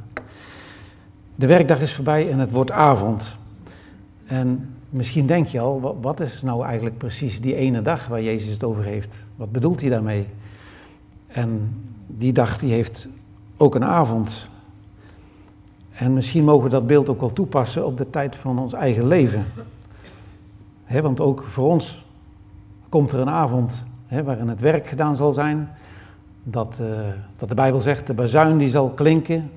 De 1.43 1.49
werkdag 1.49 1.81
is 1.81 1.95
voorbij 1.95 2.31
en 2.31 2.39
het 2.39 2.51
wordt 2.51 2.71
avond. 2.71 3.37
En 4.27 4.75
Misschien 4.93 5.27
denk 5.27 5.47
je 5.47 5.61
al, 5.61 5.99
wat 6.01 6.21
is 6.21 6.43
nou 6.43 6.65
eigenlijk 6.65 6.99
precies 6.99 7.41
die 7.41 7.55
ene 7.55 7.83
dag 7.83 8.07
waar 8.07 8.23
Jezus 8.23 8.53
het 8.53 8.65
over 8.65 8.85
heeft? 8.85 9.17
Wat 9.37 9.53
bedoelt 9.53 9.81
hij 9.81 9.91
daarmee? 9.91 10.27
En 11.27 11.75
die 12.07 12.33
dag 12.33 12.59
die 12.59 12.73
heeft 12.73 13.09
ook 13.57 13.75
een 13.75 13.85
avond. 13.85 14.49
En 15.93 16.13
misschien 16.13 16.45
mogen 16.45 16.65
we 16.65 16.71
dat 16.71 16.87
beeld 16.87 17.09
ook 17.09 17.21
wel 17.21 17.33
toepassen 17.33 17.87
op 17.87 17.97
de 17.97 18.11
tijd 18.11 18.37
van 18.37 18.59
ons 18.59 18.73
eigen 18.73 19.07
leven. 19.07 19.45
want 20.89 21.21
ook 21.21 21.43
voor 21.43 21.71
ons 21.71 22.05
komt 22.89 23.13
er 23.13 23.21
een 23.21 23.31
avond 23.31 23.85
waarin 24.25 24.49
het 24.49 24.61
werk 24.61 24.87
gedaan 24.87 25.17
zal 25.17 25.33
zijn. 25.33 25.69
Dat, 26.43 26.79
uh, 26.81 26.89
dat 27.37 27.49
de 27.49 27.55
Bijbel 27.55 27.81
zegt, 27.81 28.07
de 28.07 28.15
bazuin 28.15 28.59
die 28.59 28.71
zal 28.71 28.91
klinken. 28.91 29.51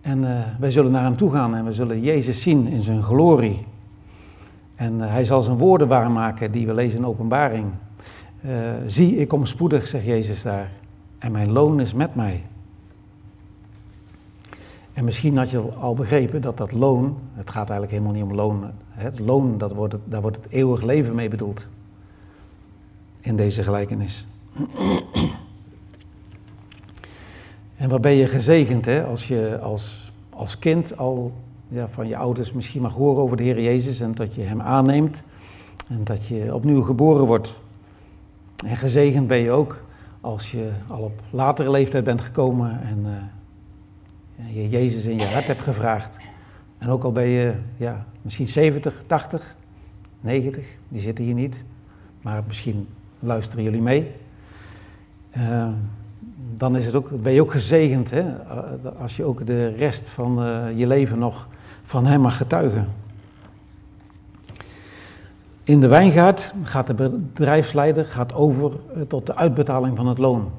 En 0.00 0.22
uh, 0.22 0.40
wij 0.58 0.70
zullen 0.70 0.90
naar 0.90 1.04
hem 1.04 1.16
toe 1.16 1.32
gaan 1.32 1.54
en 1.54 1.64
we 1.64 1.72
zullen 1.72 2.00
Jezus 2.00 2.42
zien 2.42 2.66
in 2.66 2.82
zijn 2.82 3.02
glorie. 3.02 3.66
En 4.74 4.94
uh, 4.94 5.10
hij 5.10 5.24
zal 5.24 5.42
zijn 5.42 5.58
woorden 5.58 5.88
waarmaken 5.88 6.50
die 6.52 6.66
we 6.66 6.74
lezen 6.74 6.98
in 6.98 7.06
openbaring. 7.06 7.66
Uh, 8.44 8.72
zie, 8.86 9.16
ik 9.16 9.28
kom 9.28 9.46
spoedig, 9.46 9.86
zegt 9.86 10.04
Jezus 10.04 10.42
daar. 10.42 10.70
En 11.18 11.32
mijn 11.32 11.52
loon 11.52 11.80
is 11.80 11.94
met 11.94 12.14
mij. 12.14 12.42
En 14.92 15.04
misschien 15.04 15.36
had 15.36 15.50
je 15.50 15.58
al 15.58 15.94
begrepen 15.94 16.40
dat 16.40 16.56
dat 16.56 16.72
loon, 16.72 17.18
het 17.34 17.50
gaat 17.50 17.70
eigenlijk 17.70 17.90
helemaal 17.90 18.12
niet 18.12 18.22
om 18.22 18.34
loon. 18.34 18.70
Het 18.88 19.18
loon, 19.18 19.58
dat 19.58 19.72
wordt 19.72 19.94
daar 20.04 20.20
wordt 20.20 20.36
het 20.36 20.46
eeuwig 20.48 20.82
leven 20.82 21.14
mee 21.14 21.28
bedoeld. 21.28 21.66
In 23.20 23.36
deze 23.36 23.62
gelijkenis. 23.62 24.26
En 27.78 27.88
wat 27.88 28.00
ben 28.00 28.12
je 28.12 28.26
gezegend 28.26 28.84
hè, 28.84 29.04
als 29.04 29.28
je 29.28 29.58
als, 29.62 30.12
als 30.30 30.58
kind 30.58 30.96
al 30.96 31.32
ja, 31.68 31.88
van 31.88 32.08
je 32.08 32.16
ouders 32.16 32.52
misschien 32.52 32.82
mag 32.82 32.92
horen 32.92 33.22
over 33.22 33.36
de 33.36 33.42
Heer 33.42 33.60
Jezus 33.60 34.00
en 34.00 34.14
dat 34.14 34.34
je 34.34 34.42
Hem 34.42 34.60
aanneemt 34.60 35.22
en 35.88 36.04
dat 36.04 36.26
je 36.26 36.54
opnieuw 36.54 36.82
geboren 36.82 37.26
wordt. 37.26 37.54
En 38.66 38.76
gezegend 38.76 39.26
ben 39.26 39.38
je 39.38 39.50
ook 39.50 39.80
als 40.20 40.50
je 40.50 40.70
al 40.86 41.02
op 41.02 41.22
latere 41.30 41.70
leeftijd 41.70 42.04
bent 42.04 42.20
gekomen 42.20 42.80
en 42.82 42.98
uh, 43.06 44.54
je 44.54 44.68
Jezus 44.68 45.04
in 45.04 45.18
je 45.18 45.26
hart 45.26 45.46
hebt 45.46 45.62
gevraagd. 45.62 46.16
En 46.78 46.88
ook 46.88 47.04
al 47.04 47.12
ben 47.12 47.26
je 47.26 47.54
ja, 47.76 48.06
misschien 48.22 48.48
70, 48.48 49.02
80, 49.06 49.56
90, 50.20 50.64
die 50.88 51.00
zitten 51.00 51.24
hier 51.24 51.34
niet, 51.34 51.64
maar 52.22 52.42
misschien 52.46 52.88
luisteren 53.18 53.64
jullie 53.64 53.82
mee. 53.82 54.12
Uh, 55.36 55.68
dan 56.56 56.76
is 56.76 56.86
het 56.86 56.94
ook, 56.94 57.22
ben 57.22 57.32
je 57.32 57.40
ook 57.40 57.52
gezegend 57.52 58.10
hè? 58.10 58.24
als 58.98 59.16
je 59.16 59.24
ook 59.24 59.46
de 59.46 59.68
rest 59.68 60.08
van 60.08 60.44
uh, 60.46 60.78
je 60.78 60.86
leven 60.86 61.18
nog 61.18 61.48
van 61.84 62.06
Hem 62.06 62.20
mag 62.20 62.36
getuigen. 62.36 62.88
In 65.68 65.80
de 65.80 65.86
wijngaard 65.86 66.54
gaat 66.62 66.86
de 66.86 66.94
bedrijfsleider 66.94 68.04
gaat 68.04 68.34
over 68.34 68.72
eh, 68.94 69.02
tot 69.02 69.26
de 69.26 69.36
uitbetaling 69.36 69.96
van 69.96 70.06
het 70.06 70.18
loon. 70.18 70.50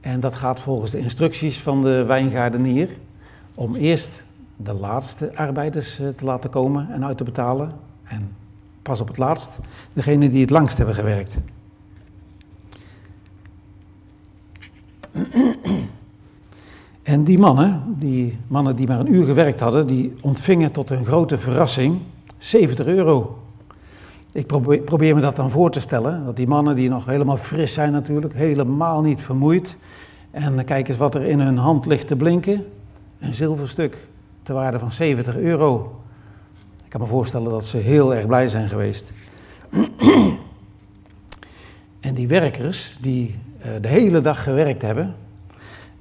En 0.00 0.20
dat 0.20 0.34
gaat 0.34 0.60
volgens 0.60 0.90
de 0.90 0.98
instructies 0.98 1.60
van 1.60 1.82
de 1.82 2.04
wijngaardenier 2.04 2.88
om 3.54 3.74
eerst 3.74 4.22
de 4.56 4.74
laatste 4.74 5.36
arbeiders 5.36 5.98
eh, 5.98 6.08
te 6.08 6.24
laten 6.24 6.50
komen 6.50 6.90
en 6.90 7.04
uit 7.04 7.16
te 7.16 7.24
betalen. 7.24 7.72
En 8.04 8.34
pas 8.82 9.00
op 9.00 9.08
het 9.08 9.18
laatst 9.18 9.58
degene 9.92 10.30
die 10.30 10.40
het 10.40 10.50
langst 10.50 10.76
hebben 10.76 10.94
gewerkt. 10.94 11.36
En 17.02 17.24
die 17.24 17.38
mannen, 17.38 17.82
die 17.98 18.38
mannen 18.46 18.76
die 18.76 18.86
maar 18.86 19.00
een 19.00 19.14
uur 19.14 19.26
gewerkt 19.26 19.60
hadden, 19.60 19.86
die 19.86 20.12
ontvingen 20.20 20.72
tot 20.72 20.88
hun 20.88 21.04
grote 21.04 21.38
verrassing 21.38 21.98
70 22.38 22.86
euro. 22.86 23.38
Ik 24.32 24.46
probeer, 24.84 25.14
me 25.14 25.20
dat 25.20 25.36
dan 25.36 25.50
voor 25.50 25.70
te 25.70 25.80
stellen, 25.80 26.24
dat 26.24 26.36
die 26.36 26.46
mannen 26.46 26.74
die 26.74 26.88
nog 26.88 27.06
helemaal 27.06 27.36
fris 27.36 27.72
zijn 27.72 27.92
natuurlijk, 27.92 28.34
helemaal 28.34 29.02
niet 29.02 29.20
vermoeid. 29.20 29.76
En 30.30 30.64
kijk 30.64 30.88
eens 30.88 30.98
wat 30.98 31.14
er 31.14 31.22
in 31.22 31.40
hun 31.40 31.56
hand 31.56 31.86
ligt 31.86 32.06
te 32.06 32.16
blinken. 32.16 32.64
Een 33.18 33.34
zilverstuk 33.34 33.96
ter 34.42 34.54
waarde 34.54 34.78
van 34.78 34.92
70 34.92 35.36
euro. 35.36 36.00
Ik 36.84 36.90
kan 36.90 37.00
me 37.00 37.06
voorstellen 37.06 37.50
dat 37.50 37.64
ze 37.64 37.76
heel 37.76 38.14
erg 38.14 38.26
blij 38.26 38.48
zijn 38.48 38.68
geweest. 38.68 39.12
en 42.00 42.14
die 42.14 42.28
werkers 42.28 42.96
die 43.00 43.38
de 43.80 43.88
hele 43.88 44.20
dag 44.20 44.42
gewerkt 44.42 44.82
hebben, 44.82 45.14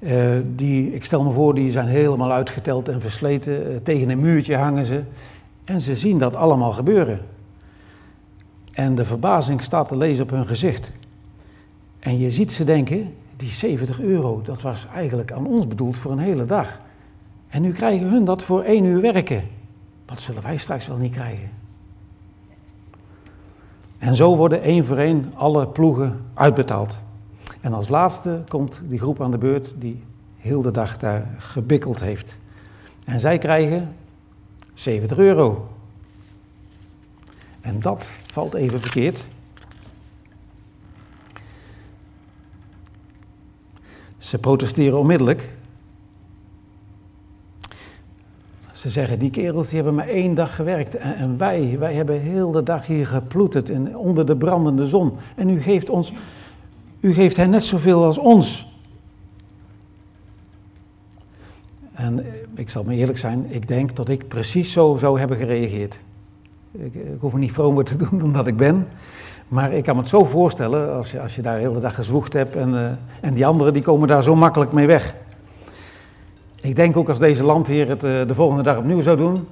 uh, 0.01 0.39
die, 0.55 0.93
ik 0.93 1.03
stel 1.03 1.23
me 1.23 1.31
voor, 1.31 1.55
die 1.55 1.71
zijn 1.71 1.87
helemaal 1.87 2.31
uitgeteld 2.31 2.87
en 2.87 3.01
versleten. 3.01 3.71
Uh, 3.71 3.77
tegen 3.83 4.09
een 4.09 4.19
muurtje 4.19 4.55
hangen 4.55 4.85
ze. 4.85 5.03
En 5.63 5.81
ze 5.81 5.95
zien 5.95 6.17
dat 6.17 6.35
allemaal 6.35 6.71
gebeuren. 6.71 7.19
En 8.71 8.95
de 8.95 9.05
verbazing 9.05 9.63
staat 9.63 9.87
te 9.87 9.97
lezen 9.97 10.23
op 10.23 10.29
hun 10.29 10.47
gezicht. 10.47 10.91
En 11.99 12.19
je 12.19 12.31
ziet 12.31 12.51
ze 12.51 12.63
denken, 12.63 13.13
die 13.37 13.49
70 13.49 13.99
euro, 13.99 14.41
dat 14.43 14.61
was 14.61 14.85
eigenlijk 14.93 15.31
aan 15.31 15.45
ons 15.45 15.67
bedoeld 15.67 15.97
voor 15.97 16.11
een 16.11 16.19
hele 16.19 16.45
dag. 16.45 16.79
En 17.47 17.61
nu 17.61 17.71
krijgen 17.71 18.09
hun 18.09 18.25
dat 18.25 18.43
voor 18.43 18.61
één 18.61 18.85
uur 18.85 19.01
werken. 19.01 19.43
Wat 20.05 20.19
zullen 20.19 20.43
wij 20.43 20.57
straks 20.57 20.87
wel 20.87 20.97
niet 20.97 21.11
krijgen? 21.11 21.49
En 23.97 24.15
zo 24.15 24.35
worden 24.35 24.61
één 24.61 24.85
voor 24.85 24.97
één 24.97 25.31
alle 25.35 25.67
ploegen 25.67 26.21
uitbetaald. 26.33 26.97
En 27.61 27.73
als 27.73 27.87
laatste 27.87 28.43
komt 28.47 28.81
die 28.83 28.99
groep 28.99 29.21
aan 29.21 29.31
de 29.31 29.37
beurt 29.37 29.73
die 29.77 30.03
heel 30.37 30.61
de 30.61 30.71
dag 30.71 30.97
daar 30.97 31.35
gebikkeld 31.37 31.99
heeft. 31.99 32.35
En 33.05 33.19
zij 33.19 33.37
krijgen 33.37 33.95
70 34.73 35.17
euro. 35.17 35.69
En 37.61 37.79
dat 37.79 38.09
valt 38.31 38.53
even 38.53 38.81
verkeerd. 38.81 39.25
Ze 44.17 44.37
protesteren 44.37 44.99
onmiddellijk. 44.99 45.49
Ze 48.71 48.89
zeggen, 48.89 49.19
die 49.19 49.29
kerels 49.29 49.67
die 49.67 49.75
hebben 49.75 49.95
maar 49.95 50.07
één 50.07 50.33
dag 50.33 50.55
gewerkt. 50.55 50.95
En, 50.95 51.37
wij, 51.37 51.75
wij 51.79 51.93
hebben 51.93 52.21
heel 52.21 52.51
de 52.51 52.63
dag 52.63 52.85
hier 52.85 53.07
geploeterd 53.07 53.69
in, 53.69 53.97
onder 53.97 54.25
de 54.25 54.35
brandende 54.35 54.87
zon. 54.87 55.13
En 55.35 55.49
u 55.49 55.61
geeft 55.61 55.89
ons, 55.89 56.13
u 57.01 57.13
geeft 57.13 57.37
hen 57.37 57.49
net 57.49 57.63
zoveel 57.63 58.03
als 58.03 58.17
ons. 58.17 58.69
En 61.93 62.19
eh, 62.19 62.31
ik 62.55 62.69
zal 62.69 62.83
me 62.83 62.95
eerlijk 62.95 63.17
zijn, 63.17 63.45
ik 63.49 63.67
denk 63.67 63.95
dat 63.95 64.09
ik 64.09 64.27
precies 64.27 64.71
zo 64.71 64.95
zou 64.99 65.19
hebben 65.19 65.37
gereageerd. 65.37 65.99
Ik, 66.71 66.95
ik 66.95 67.19
hoef 67.19 67.33
me 67.33 67.39
niet 67.39 67.51
vromer 67.51 67.83
te 67.83 67.95
doen 68.09 68.19
dan 68.19 68.31
dat 68.31 68.47
ik 68.47 68.57
ben. 68.57 68.87
Maar 69.47 69.73
ik 69.73 69.83
kan 69.83 69.95
me 69.95 70.01
het 70.01 70.09
zo 70.09 70.25
voorstellen, 70.25 70.95
als 70.95 71.11
je, 71.11 71.21
als 71.21 71.35
je 71.35 71.41
daar 71.41 71.55
de 71.55 71.61
hele 71.61 71.79
dag 71.79 71.95
gezwoegd 71.95 72.33
hebt 72.33 72.55
en, 72.55 72.69
uh, 72.69 72.85
en 73.21 73.33
die 73.33 73.45
anderen 73.45 73.73
die 73.73 73.81
komen 73.81 74.07
daar 74.07 74.23
zo 74.23 74.35
makkelijk 74.35 74.71
mee 74.71 74.87
weg. 74.87 75.15
Ik 76.61 76.75
denk 76.75 76.97
ook 76.97 77.09
als 77.09 77.19
deze 77.19 77.43
landheer 77.43 77.89
het 77.89 77.99
de 77.99 78.35
volgende 78.35 78.63
dag 78.63 78.77
opnieuw 78.77 79.01
zou 79.01 79.17
doen, 79.17 79.47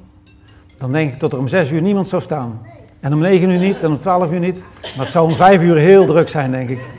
dan 0.78 0.91
denk 0.91 1.13
ik 1.13 1.19
dat 1.19 1.34
er 1.34 1.39
om 1.39 1.47
zes 1.47 1.71
uur 1.71 1.82
niemand 1.82 2.08
zou 2.08 2.21
staan. 2.21 2.62
En 3.00 3.13
om 3.13 3.19
negen 3.19 3.50
uur 3.50 3.60
niet 3.60 3.82
en 3.82 3.89
om 3.89 4.00
twaalf 4.00 4.32
uur 4.32 4.39
niet. 4.39 4.62
Maar 4.82 5.06
het 5.06 5.10
zou 5.10 5.30
om 5.30 5.36
vijf 5.36 5.62
uur 5.62 5.76
heel 5.76 6.06
druk 6.06 6.30
zijn, 6.30 6.52
denk 6.52 6.69
ik. 6.69 6.99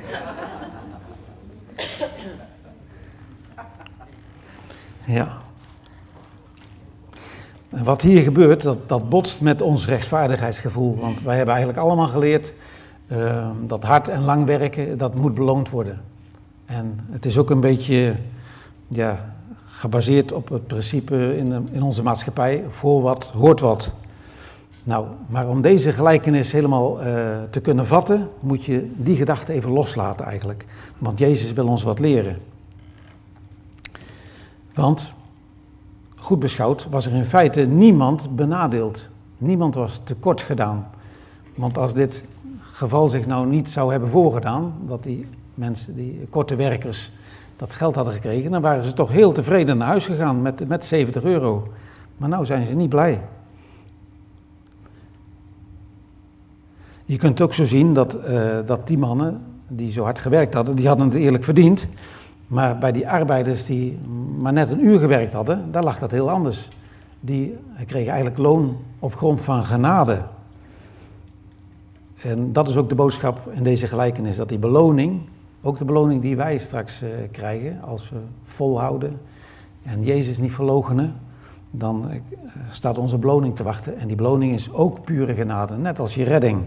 Ja. 5.10 5.36
En 7.68 7.84
wat 7.84 8.02
hier 8.02 8.22
gebeurt, 8.22 8.62
dat, 8.62 8.88
dat 8.88 9.08
botst 9.08 9.40
met 9.40 9.62
ons 9.62 9.86
rechtvaardigheidsgevoel. 9.86 10.96
Want 10.96 11.22
wij 11.22 11.36
hebben 11.36 11.54
eigenlijk 11.54 11.84
allemaal 11.84 12.06
geleerd 12.06 12.52
uh, 13.08 13.48
dat 13.66 13.82
hard 13.82 14.08
en 14.08 14.22
lang 14.22 14.44
werken, 14.44 14.98
dat 14.98 15.14
moet 15.14 15.34
beloond 15.34 15.70
worden. 15.70 16.00
En 16.66 17.00
het 17.10 17.26
is 17.26 17.38
ook 17.38 17.50
een 17.50 17.60
beetje 17.60 18.14
ja, 18.88 19.34
gebaseerd 19.66 20.32
op 20.32 20.48
het 20.48 20.66
principe 20.66 21.36
in, 21.36 21.68
in 21.72 21.82
onze 21.82 22.02
maatschappij, 22.02 22.64
voor 22.68 23.02
wat 23.02 23.24
hoort 23.24 23.60
wat. 23.60 23.90
Nou, 24.84 25.06
maar 25.26 25.48
om 25.48 25.60
deze 25.60 25.92
gelijkenis 25.92 26.52
helemaal 26.52 26.98
uh, 26.98 27.06
te 27.50 27.60
kunnen 27.60 27.86
vatten, 27.86 28.28
moet 28.40 28.64
je 28.64 28.90
die 28.96 29.16
gedachte 29.16 29.52
even 29.52 29.70
loslaten 29.70 30.26
eigenlijk. 30.26 30.64
Want 30.98 31.18
Jezus 31.18 31.52
wil 31.52 31.66
ons 31.66 31.82
wat 31.82 31.98
leren. 31.98 32.36
Want, 34.80 35.12
goed 36.16 36.38
beschouwd, 36.38 36.86
was 36.90 37.06
er 37.06 37.12
in 37.12 37.24
feite 37.24 37.60
niemand 37.60 38.36
benadeeld. 38.36 39.06
Niemand 39.38 39.74
was 39.74 40.00
tekort 40.04 40.40
gedaan. 40.40 40.86
Want 41.54 41.78
als 41.78 41.94
dit 41.94 42.24
geval 42.60 43.08
zich 43.08 43.26
nou 43.26 43.46
niet 43.46 43.70
zou 43.70 43.90
hebben 43.90 44.08
voorgedaan, 44.08 44.72
dat 44.86 45.02
die 45.02 45.26
mensen, 45.54 45.94
die 45.94 46.26
korte 46.30 46.54
werkers, 46.54 47.10
dat 47.56 47.72
geld 47.72 47.94
hadden 47.94 48.12
gekregen, 48.12 48.50
dan 48.50 48.62
waren 48.62 48.84
ze 48.84 48.92
toch 48.92 49.10
heel 49.10 49.32
tevreden 49.32 49.78
naar 49.78 49.88
huis 49.88 50.06
gegaan 50.06 50.42
met, 50.42 50.68
met 50.68 50.84
70 50.84 51.22
euro. 51.22 51.68
Maar 52.16 52.28
nou 52.28 52.44
zijn 52.44 52.66
ze 52.66 52.74
niet 52.74 52.88
blij. 52.88 53.22
Je 57.04 57.16
kunt 57.16 57.40
ook 57.40 57.54
zo 57.54 57.64
zien 57.64 57.94
dat, 57.94 58.16
uh, 58.28 58.58
dat 58.66 58.86
die 58.86 58.98
mannen 58.98 59.42
die 59.68 59.92
zo 59.92 60.02
hard 60.02 60.18
gewerkt 60.18 60.54
hadden, 60.54 60.76
die 60.76 60.88
hadden 60.88 61.06
het 61.06 61.14
eerlijk 61.14 61.44
verdiend. 61.44 61.86
Maar 62.50 62.78
bij 62.78 62.92
die 62.92 63.08
arbeiders 63.08 63.64
die 63.64 63.98
maar 64.38 64.52
net 64.52 64.70
een 64.70 64.84
uur 64.84 64.98
gewerkt 64.98 65.32
hadden, 65.32 65.72
daar 65.72 65.84
lag 65.84 65.98
dat 65.98 66.10
heel 66.10 66.30
anders. 66.30 66.68
Die 67.20 67.56
kregen 67.86 68.10
eigenlijk 68.10 68.38
loon 68.38 68.76
op 68.98 69.14
grond 69.14 69.40
van 69.40 69.64
genade. 69.64 70.22
En 72.22 72.52
dat 72.52 72.68
is 72.68 72.76
ook 72.76 72.88
de 72.88 72.94
boodschap 72.94 73.50
in 73.52 73.62
deze 73.62 73.86
gelijkenis, 73.86 74.36
dat 74.36 74.48
die 74.48 74.58
beloning, 74.58 75.20
ook 75.62 75.78
de 75.78 75.84
beloning 75.84 76.22
die 76.22 76.36
wij 76.36 76.58
straks 76.58 77.02
uh, 77.02 77.08
krijgen 77.30 77.80
als 77.82 78.10
we 78.10 78.16
volhouden 78.44 79.20
en 79.82 80.04
Jezus 80.04 80.38
niet 80.38 80.52
verlogenen, 80.52 81.14
dan 81.70 82.10
uh, 82.10 82.16
staat 82.70 82.98
onze 82.98 83.18
beloning 83.18 83.56
te 83.56 83.62
wachten. 83.62 83.98
En 83.98 84.06
die 84.06 84.16
beloning 84.16 84.52
is 84.52 84.72
ook 84.72 85.04
pure 85.04 85.34
genade, 85.34 85.76
net 85.76 85.98
als 85.98 86.14
je 86.14 86.24
redding. 86.24 86.62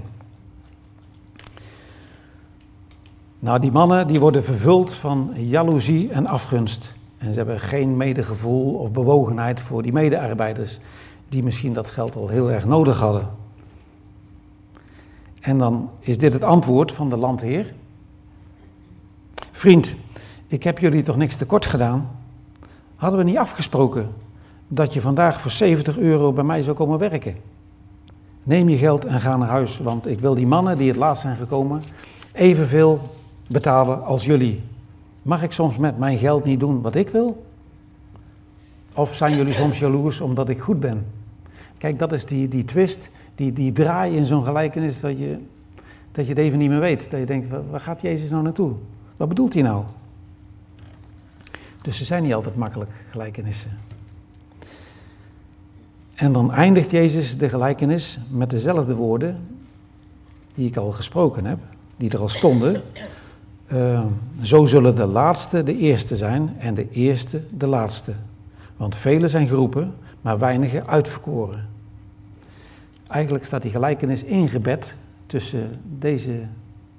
Nou, 3.43 3.60
die 3.60 3.71
mannen 3.71 4.08
die 4.08 4.19
worden 4.19 4.43
vervuld 4.43 4.93
van 4.93 5.32
jaloezie 5.36 6.12
en 6.12 6.27
afgunst. 6.27 6.91
En 7.17 7.32
ze 7.32 7.38
hebben 7.38 7.60
geen 7.60 7.97
medegevoel 7.97 8.73
of 8.73 8.91
bewogenheid 8.91 9.60
voor 9.60 9.82
die 9.82 9.93
medearbeiders, 9.93 10.79
die 11.29 11.43
misschien 11.43 11.73
dat 11.73 11.88
geld 11.88 12.15
al 12.15 12.27
heel 12.27 12.51
erg 12.51 12.65
nodig 12.65 12.99
hadden. 12.99 13.29
En 15.39 15.58
dan 15.58 15.89
is 15.99 16.17
dit 16.17 16.34
het 16.34 16.43
antwoord 16.43 16.91
van 16.91 17.10
de 17.10 17.17
landheer. 17.17 17.73
Vriend, 19.51 19.93
ik 20.47 20.63
heb 20.63 20.79
jullie 20.79 21.01
toch 21.01 21.17
niks 21.17 21.36
tekort 21.36 21.65
gedaan? 21.65 22.10
Hadden 22.95 23.19
we 23.19 23.25
niet 23.25 23.38
afgesproken 23.38 24.10
dat 24.67 24.93
je 24.93 25.01
vandaag 25.01 25.41
voor 25.41 25.51
70 25.51 25.97
euro 25.97 26.34
bij 26.34 26.43
mij 26.43 26.62
zou 26.62 26.75
komen 26.75 26.99
werken? 26.99 27.36
Neem 28.43 28.69
je 28.69 28.77
geld 28.77 29.06
en 29.06 29.21
ga 29.21 29.38
naar 29.38 29.49
huis, 29.49 29.77
want 29.77 30.08
ik 30.08 30.19
wil 30.19 30.36
die 30.36 30.47
mannen 30.47 30.77
die 30.77 30.88
het 30.88 30.97
laatst 30.97 31.21
zijn 31.21 31.36
gekomen 31.36 31.82
evenveel 32.32 32.99
betalen 33.47 34.03
als 34.03 34.25
jullie. 34.25 34.62
Mag 35.21 35.43
ik 35.43 35.51
soms 35.51 35.77
met 35.77 35.97
mijn 35.97 36.17
geld 36.17 36.43
niet 36.43 36.60
doen 36.60 36.82
wat 36.82 36.95
ik 36.95 37.10
wil? 37.10 37.45
Of 38.93 39.15
zijn 39.15 39.36
jullie 39.36 39.53
soms 39.53 39.79
jaloers 39.79 40.19
omdat 40.19 40.49
ik 40.49 40.62
goed 40.62 40.79
ben? 40.79 41.06
Kijk, 41.77 41.99
dat 41.99 42.12
is 42.12 42.25
die, 42.25 42.47
die 42.47 42.65
twist, 42.65 43.10
die, 43.36 43.53
die 43.53 43.71
draai 43.71 44.15
in 44.15 44.25
zo'n 44.25 44.43
gelijkenis 44.43 44.99
dat 44.99 45.17
je, 45.17 45.38
dat 46.12 46.23
je 46.25 46.29
het 46.29 46.41
even 46.41 46.58
niet 46.58 46.69
meer 46.69 46.79
weet. 46.79 47.12
Dat 47.12 47.19
je 47.19 47.25
denkt, 47.25 47.47
waar 47.69 47.79
gaat 47.79 48.01
Jezus 48.01 48.29
nou 48.29 48.43
naartoe? 48.43 48.71
Wat 49.17 49.27
bedoelt 49.29 49.53
hij 49.53 49.62
nou? 49.62 49.84
Dus 51.82 51.97
ze 51.97 52.03
zijn 52.03 52.23
niet 52.23 52.34
altijd 52.34 52.56
makkelijk, 52.56 52.91
gelijkenissen. 53.10 53.71
En 56.13 56.34
dan 56.34 56.51
eindigt 56.51 56.91
Jezus 56.91 57.38
de 57.38 57.49
gelijkenis 57.49 58.19
met 58.29 58.49
dezelfde 58.49 58.95
woorden 58.95 59.47
die 60.53 60.67
ik 60.67 60.77
al 60.77 60.91
gesproken 60.91 61.45
heb, 61.45 61.58
die 61.97 62.10
er 62.10 62.19
al 62.19 62.29
stonden. 62.29 62.82
Uh, 63.67 64.06
zo 64.41 64.65
zullen 64.65 64.95
de 64.95 65.06
laatste 65.06 65.63
de 65.63 65.78
eerste 65.78 66.15
zijn 66.15 66.56
en 66.58 66.73
de 66.73 66.89
eerste 66.89 67.41
de 67.58 67.67
laatste. 67.67 68.13
Want 68.78 68.95
velen 68.95 69.30
zijn 69.30 69.47
geroepen, 69.47 69.93
maar 70.21 70.39
weinigen 70.39 70.88
uitverkoren. 70.88 71.67
Eigenlijk 73.08 73.45
staat 73.45 73.62
die 73.62 73.71
gelijkenis 73.71 74.23
ingebed 74.23 74.95
tussen 75.26 75.80
deze 75.99 76.47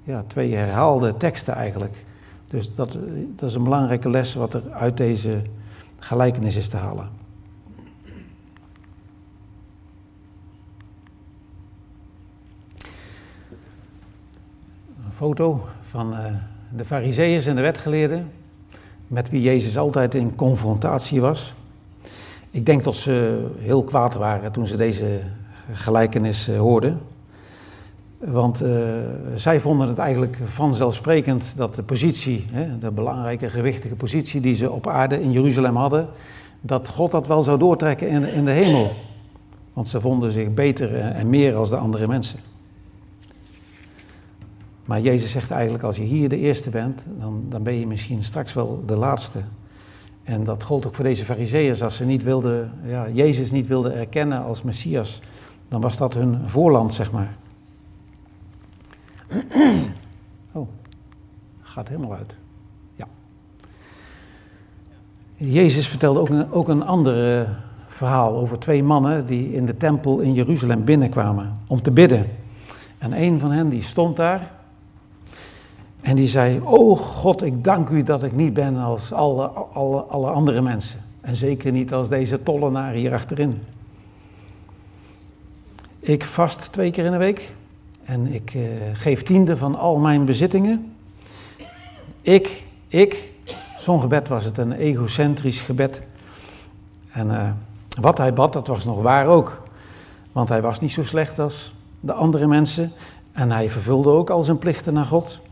ja, 0.03 0.23
twee 0.27 0.53
herhaalde 0.53 1.17
teksten 1.17 1.53
eigenlijk. 1.53 2.05
Dus 2.47 2.75
dat, 2.75 2.97
dat 3.35 3.49
is 3.49 3.55
een 3.55 3.63
belangrijke 3.63 4.09
les 4.09 4.33
wat 4.33 4.53
er 4.53 4.71
uit 4.71 4.97
deze 4.97 5.41
gelijkenis 5.99 6.55
is 6.55 6.69
te 6.69 6.77
halen. 6.77 7.09
Een 15.05 15.13
foto 15.15 15.67
van 15.89 16.13
uh, 16.13 16.25
de 16.77 16.85
fariseeërs 16.85 17.45
en 17.45 17.55
de 17.55 17.61
wetgeleerden, 17.61 18.31
met 19.07 19.29
wie 19.29 19.41
Jezus 19.41 19.77
altijd 19.77 20.15
in 20.15 20.35
confrontatie 20.35 21.21
was. 21.21 21.53
Ik 22.51 22.65
denk 22.65 22.83
dat 22.83 22.95
ze 22.95 23.45
heel 23.59 23.83
kwaad 23.83 24.13
waren 24.13 24.51
toen 24.51 24.67
ze 24.67 24.77
deze 24.77 25.19
gelijkenis 25.73 26.49
uh, 26.49 26.57
hoorden. 26.57 26.99
Want 28.17 28.63
uh, 28.63 28.69
zij 29.35 29.59
vonden 29.59 29.87
het 29.87 29.97
eigenlijk 29.97 30.37
vanzelfsprekend 30.45 31.53
dat 31.57 31.75
de 31.75 31.83
positie, 31.83 32.45
hè, 32.51 32.77
de 32.77 32.91
belangrijke 32.91 33.49
gewichtige 33.49 33.95
positie 33.95 34.41
die 34.41 34.55
ze 34.55 34.71
op 34.71 34.87
aarde 34.87 35.21
in 35.21 35.31
Jeruzalem 35.31 35.75
hadden, 35.75 36.07
dat 36.61 36.87
God 36.87 37.11
dat 37.11 37.27
wel 37.27 37.43
zou 37.43 37.59
doortrekken 37.59 38.07
in, 38.07 38.23
in 38.23 38.45
de 38.45 38.51
hemel. 38.51 38.91
Want 39.73 39.87
ze 39.87 40.01
vonden 40.01 40.31
zich 40.31 40.53
beter 40.53 40.95
en 40.95 41.29
meer 41.29 41.55
als 41.55 41.69
de 41.69 41.77
andere 41.77 42.07
mensen. 42.07 42.39
Maar 44.85 45.01
Jezus 45.01 45.31
zegt 45.31 45.51
eigenlijk, 45.51 45.83
als 45.83 45.95
je 45.95 46.03
hier 46.03 46.29
de 46.29 46.37
eerste 46.37 46.69
bent, 46.69 47.05
dan, 47.19 47.45
dan 47.49 47.63
ben 47.63 47.73
je 47.73 47.87
misschien 47.87 48.23
straks 48.23 48.53
wel 48.53 48.83
de 48.85 48.95
laatste. 48.95 49.41
En 50.23 50.43
dat 50.43 50.63
gold 50.63 50.85
ook 50.85 50.95
voor 50.95 51.03
deze 51.03 51.25
fariseeërs, 51.25 51.83
als 51.83 51.95
ze 51.95 52.05
niet 52.05 52.23
wilden, 52.23 52.71
ja, 52.83 53.09
Jezus 53.09 53.51
niet 53.51 53.67
wilden 53.67 53.95
erkennen 53.95 54.43
als 54.43 54.61
Messias, 54.61 55.21
dan 55.67 55.81
was 55.81 55.97
dat 55.97 56.13
hun 56.13 56.49
voorland, 56.49 56.93
zeg 56.93 57.11
maar. 57.11 57.35
Oh, 60.51 60.67
gaat 61.61 61.87
helemaal 61.87 62.13
uit. 62.13 62.35
Ja. 62.95 63.07
Jezus 65.35 65.87
vertelde 65.87 66.19
ook 66.19 66.29
een, 66.29 66.51
ook 66.51 66.67
een 66.67 66.83
ander 66.83 67.47
verhaal 67.87 68.35
over 68.35 68.59
twee 68.59 68.83
mannen 68.83 69.25
die 69.25 69.53
in 69.53 69.65
de 69.65 69.77
tempel 69.77 70.19
in 70.19 70.33
Jeruzalem 70.33 70.83
binnenkwamen 70.83 71.59
om 71.67 71.81
te 71.81 71.91
bidden. 71.91 72.25
En 72.97 73.21
een 73.21 73.39
van 73.39 73.51
hen 73.51 73.69
die 73.69 73.81
stond 73.81 74.15
daar 74.15 74.51
en 76.05 76.15
die 76.15 76.27
zei, 76.27 76.59
oh 76.63 76.97
God, 76.97 77.43
ik 77.43 77.63
dank 77.63 77.89
u 77.89 78.03
dat 78.03 78.23
ik 78.23 78.31
niet 78.31 78.53
ben 78.53 78.77
als 78.77 79.11
alle, 79.11 79.47
alle, 79.47 80.01
alle 80.01 80.29
andere 80.29 80.61
mensen. 80.61 80.99
En 81.21 81.35
zeker 81.35 81.71
niet 81.71 81.93
als 81.93 82.09
deze 82.09 82.43
tollenaar 82.43 82.93
hier 82.93 83.13
achterin. 83.13 83.61
Ik 85.99 86.25
vast 86.25 86.71
twee 86.71 86.91
keer 86.91 87.05
in 87.05 87.11
de 87.11 87.17
week. 87.17 87.53
En 88.03 88.33
ik 88.33 88.53
uh, 88.53 88.63
geef 88.93 89.23
tiende 89.23 89.57
van 89.57 89.75
al 89.75 89.97
mijn 89.97 90.25
bezittingen. 90.25 90.93
Ik, 92.21 92.65
ik, 92.87 93.31
zo'n 93.77 94.01
gebed 94.01 94.27
was 94.27 94.45
het, 94.45 94.57
een 94.57 94.71
egocentrisch 94.71 95.61
gebed. 95.61 96.01
En 97.11 97.27
uh, 97.27 97.49
wat 98.01 98.17
hij 98.17 98.33
bad, 98.33 98.53
dat 98.53 98.67
was 98.67 98.85
nog 98.85 99.01
waar 99.01 99.27
ook. 99.27 99.61
Want 100.31 100.49
hij 100.49 100.61
was 100.61 100.79
niet 100.79 100.91
zo 100.91 101.03
slecht 101.03 101.39
als 101.39 101.73
de 101.99 102.13
andere 102.13 102.47
mensen. 102.47 102.91
En 103.31 103.51
hij 103.51 103.69
vervulde 103.69 104.09
ook 104.09 104.29
al 104.29 104.43
zijn 104.43 104.57
plichten 104.57 104.93
naar 104.93 105.05
God. 105.05 105.43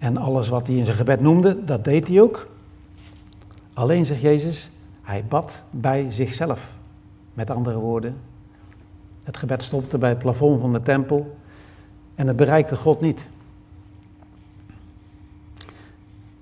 En 0.00 0.16
alles 0.16 0.48
wat 0.48 0.66
hij 0.66 0.76
in 0.76 0.84
zijn 0.84 0.96
gebed 0.96 1.20
noemde, 1.20 1.64
dat 1.64 1.84
deed 1.84 2.08
hij 2.08 2.20
ook. 2.20 2.48
Alleen, 3.72 4.06
zegt 4.06 4.20
Jezus, 4.20 4.70
hij 5.02 5.24
bad 5.24 5.60
bij 5.70 6.10
zichzelf. 6.10 6.72
Met 7.34 7.50
andere 7.50 7.78
woorden, 7.78 8.16
het 9.24 9.36
gebed 9.36 9.62
stopte 9.62 9.98
bij 9.98 10.08
het 10.08 10.18
plafond 10.18 10.60
van 10.60 10.72
de 10.72 10.82
tempel 10.82 11.36
en 12.14 12.26
het 12.26 12.36
bereikte 12.36 12.76
God 12.76 13.00
niet. 13.00 13.20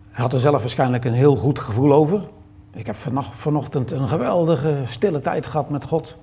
Hij 0.09 0.23
had 0.23 0.33
er 0.33 0.39
zelf 0.39 0.61
waarschijnlijk 0.61 1.05
een 1.05 1.13
heel 1.13 1.37
goed 1.37 1.59
gevoel 1.59 1.93
over. 1.93 2.23
Ik 2.71 2.87
heb 2.87 2.97
vanochtend 3.21 3.91
een 3.91 4.09
geweldige 4.09 4.83
stille 4.87 5.21
tijd 5.21 5.47
gehad 5.47 5.71
met 5.71 5.85
God. 5.85 6.17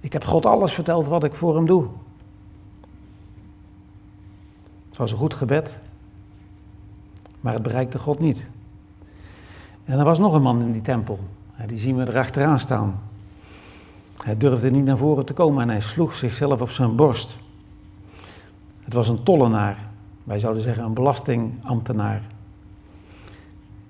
Ik 0.00 0.12
heb 0.12 0.24
God 0.24 0.46
alles 0.46 0.72
verteld 0.72 1.06
wat 1.06 1.24
ik 1.24 1.34
voor 1.34 1.54
hem 1.56 1.66
doe. 1.66 1.86
Het 4.88 4.96
was 4.98 5.10
een 5.10 5.18
goed 5.18 5.34
gebed, 5.34 5.80
maar 7.40 7.52
het 7.52 7.62
bereikte 7.62 7.98
God 7.98 8.18
niet. 8.18 8.42
En 9.84 9.98
er 9.98 10.04
was 10.04 10.18
nog 10.18 10.34
een 10.34 10.42
man 10.42 10.60
in 10.60 10.72
die 10.72 10.82
tempel. 10.82 11.18
Die 11.66 11.78
zien 11.78 11.96
we 11.96 12.08
erachteraan 12.08 12.60
staan. 12.60 13.00
Hij 14.22 14.36
durfde 14.36 14.70
niet 14.70 14.84
naar 14.84 14.96
voren 14.96 15.24
te 15.24 15.32
komen 15.32 15.62
en 15.62 15.68
hij 15.68 15.80
sloeg 15.80 16.14
zichzelf 16.14 16.60
op 16.60 16.70
zijn 16.70 16.96
borst. 16.96 17.36
Het 18.82 18.92
was 18.92 19.08
een 19.08 19.22
tollenaar. 19.22 19.76
Wij 20.24 20.38
zouden 20.38 20.62
zeggen 20.62 20.84
een 20.84 20.94
belastingambtenaar. 20.94 22.22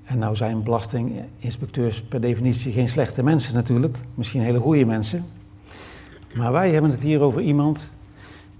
En 0.05 0.19
nou 0.19 0.37
zijn 0.37 0.63
belastinginspecteurs 0.63 2.03
per 2.03 2.21
definitie 2.21 2.73
geen 2.73 2.89
slechte 2.89 3.23
mensen 3.23 3.55
natuurlijk. 3.55 3.97
Misschien 4.15 4.41
hele 4.41 4.59
goede 4.59 4.85
mensen. 4.85 5.25
Maar 6.35 6.53
wij 6.53 6.71
hebben 6.71 6.91
het 6.91 7.03
hier 7.03 7.21
over 7.21 7.41
iemand 7.41 7.91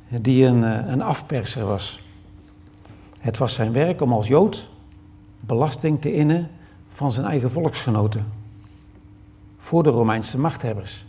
die 0.09 0.47
een, 0.47 0.65
eh, 0.65 0.93
een 0.93 1.03
afperser 1.03 1.65
was. 1.65 2.01
Het 3.19 3.39
was 3.39 3.55
zijn 3.55 3.73
werk 3.73 4.01
om 4.01 4.13
als 4.13 4.29
Jood 4.29 4.69
belasting 5.41 6.01
te 6.01 6.13
innen 6.13 6.49
van 6.93 7.13
zijn 7.13 7.27
eigen 7.27 7.51
volksgenoten. 7.51 8.27
Voor 9.59 9.83
de 9.83 9.91
Romeinse 9.91 10.39
machthebbers. 10.39 11.07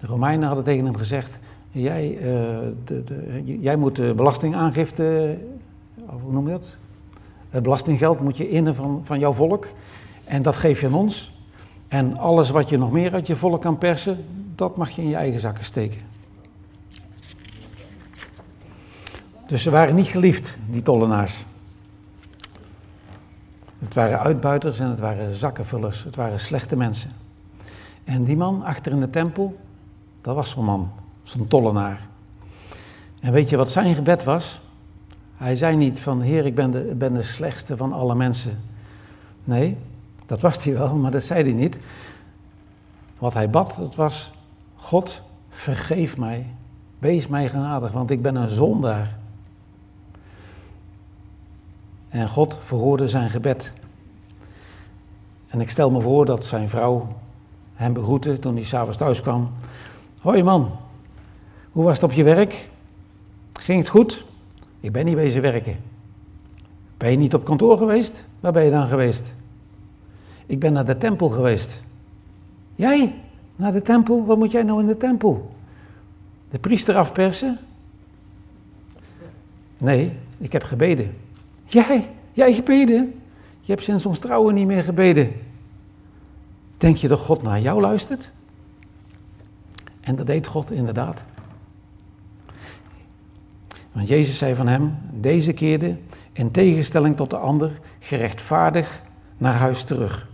De 0.00 0.06
Romeinen 0.06 0.46
hadden 0.46 0.64
tegen 0.64 0.84
hem 0.84 0.96
gezegd: 0.96 1.38
Jij, 1.70 2.14
uh, 2.14 2.22
de, 2.84 3.02
de, 3.04 3.58
jij 3.60 3.76
moet 3.76 4.16
belastingaangifte, 4.16 5.38
hoe 6.22 6.32
noem 6.32 6.46
je 6.46 6.52
dat? 6.52 6.76
Het 7.50 7.62
belastinggeld 7.62 8.20
moet 8.20 8.36
je 8.36 8.48
innen 8.48 8.74
van, 8.74 9.00
van 9.04 9.18
jouw 9.18 9.32
volk. 9.32 9.66
En 10.24 10.42
dat 10.42 10.56
geef 10.56 10.80
je 10.80 10.86
aan 10.86 10.94
ons. 10.94 11.32
En 11.88 12.16
alles 12.16 12.50
wat 12.50 12.68
je 12.68 12.78
nog 12.78 12.92
meer 12.92 13.14
uit 13.14 13.26
je 13.26 13.36
volk 13.36 13.60
kan 13.60 13.78
persen, 13.78 14.24
dat 14.54 14.76
mag 14.76 14.90
je 14.90 15.02
in 15.02 15.08
je 15.08 15.16
eigen 15.16 15.40
zakken 15.40 15.64
steken. 15.64 16.00
Dus 19.46 19.62
ze 19.62 19.70
waren 19.70 19.94
niet 19.94 20.06
geliefd, 20.06 20.56
die 20.70 20.82
tollenaars. 20.82 21.44
Het 23.80 23.94
waren 23.94 24.20
uitbuiters 24.20 24.78
en 24.78 24.88
het 24.88 25.00
waren 25.00 25.36
zakkenvullers. 25.36 26.04
Het 26.04 26.16
waren 26.16 26.40
slechte 26.40 26.76
mensen. 26.76 27.10
En 28.04 28.24
die 28.24 28.36
man 28.36 28.62
achter 28.62 28.92
in 28.92 29.00
de 29.00 29.10
tempel, 29.10 29.56
dat 30.20 30.34
was 30.34 30.50
zo'n 30.50 30.64
man, 30.64 30.90
zo'n 31.22 31.48
tollenaar. 31.48 32.08
En 33.20 33.32
weet 33.32 33.48
je 33.48 33.56
wat 33.56 33.70
zijn 33.70 33.94
gebed 33.94 34.24
was? 34.24 34.60
Hij 35.36 35.56
zei 35.56 35.76
niet 35.76 36.00
van, 36.00 36.20
Heer, 36.20 36.46
ik 36.46 36.54
ben 36.54 36.70
de, 36.70 36.94
ben 36.96 37.14
de 37.14 37.22
slechtste 37.22 37.76
van 37.76 37.92
alle 37.92 38.14
mensen. 38.14 38.58
Nee, 39.44 39.76
dat 40.26 40.40
was 40.40 40.64
hij 40.64 40.74
wel, 40.74 40.96
maar 40.96 41.10
dat 41.10 41.24
zei 41.24 41.42
hij 41.42 41.52
niet. 41.52 41.76
Wat 43.18 43.34
hij 43.34 43.50
bad, 43.50 43.76
dat 43.76 43.94
was, 43.94 44.32
God, 44.76 45.20
vergeef 45.48 46.16
mij. 46.16 46.46
Wees 46.98 47.26
mij 47.26 47.48
genadig, 47.48 47.92
want 47.92 48.10
ik 48.10 48.22
ben 48.22 48.36
een 48.36 48.50
zondaar. 48.50 49.18
En 52.10 52.28
God 52.28 52.58
verhoorde 52.62 53.08
zijn 53.08 53.30
gebed. 53.30 53.72
En 55.48 55.60
ik 55.60 55.70
stel 55.70 55.90
me 55.90 56.00
voor 56.00 56.24
dat 56.24 56.44
zijn 56.44 56.68
vrouw 56.68 57.08
hem 57.74 57.92
begroette 57.92 58.38
toen 58.38 58.54
hij 58.54 58.64
s'avonds 58.64 58.96
thuis 58.96 59.20
kwam. 59.20 59.50
Hoi 60.18 60.42
man, 60.42 60.70
hoe 61.72 61.84
was 61.84 61.94
het 61.94 62.02
op 62.02 62.12
je 62.12 62.24
werk? 62.24 62.68
Ging 63.52 63.78
het 63.78 63.88
goed? 63.88 64.24
Ik 64.80 64.92
ben 64.92 65.04
niet 65.04 65.14
wezen 65.14 65.42
werken. 65.42 65.76
Ben 66.96 67.10
je 67.10 67.16
niet 67.16 67.34
op 67.34 67.44
kantoor 67.44 67.78
geweest? 67.78 68.24
Waar 68.40 68.52
ben 68.52 68.64
je 68.64 68.70
dan 68.70 68.86
geweest? 68.86 69.34
Ik 70.46 70.58
ben 70.58 70.72
naar 70.72 70.86
de 70.86 70.98
tempel 70.98 71.28
geweest. 71.28 71.82
Jij? 72.74 73.14
Naar 73.56 73.72
de 73.72 73.82
tempel? 73.82 74.26
Wat 74.26 74.38
moet 74.38 74.50
jij 74.50 74.62
nou 74.62 74.80
in 74.80 74.86
de 74.86 74.96
tempel? 74.96 75.50
De 76.50 76.58
priester 76.58 76.96
afpersen? 76.96 77.58
Nee, 79.78 80.12
ik 80.38 80.52
heb 80.52 80.62
gebeden. 80.62 81.16
Jij? 81.70 82.10
Jij 82.32 82.52
gebeden? 82.52 83.20
Je 83.60 83.72
hebt 83.72 83.84
sinds 83.84 84.06
ons 84.06 84.18
trouwen 84.18 84.54
niet 84.54 84.66
meer 84.66 84.82
gebeden. 84.82 85.32
Denk 86.78 86.96
je 86.96 87.08
dat 87.08 87.18
God 87.18 87.42
naar 87.42 87.60
jou 87.60 87.80
luistert? 87.80 88.30
En 90.00 90.16
dat 90.16 90.26
deed 90.26 90.46
God 90.46 90.70
inderdaad. 90.70 91.24
Want 93.92 94.08
Jezus 94.08 94.38
zei 94.38 94.54
van 94.54 94.66
hem, 94.66 94.98
deze 95.12 95.52
keerde 95.52 95.96
in 96.32 96.50
tegenstelling 96.50 97.16
tot 97.16 97.30
de 97.30 97.36
ander 97.36 97.80
gerechtvaardig 97.98 99.02
naar 99.38 99.54
huis 99.54 99.84
terug. 99.84 100.28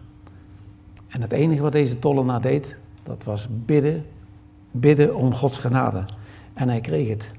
En 1.09 1.23
het 1.23 1.33
enige 1.33 1.63
wat 1.63 1.73
deze 1.73 1.99
tollenaar 1.99 2.41
deed, 2.41 2.77
dat 3.03 3.25
was 3.25 3.49
bidden, 3.51 4.07
bidden 4.71 5.15
om 5.15 5.35
Gods 5.35 5.59
genade. 5.59 6.05
En 6.55 6.69
hij 6.69 6.81
kreeg 6.81 7.09
het. 7.09 7.31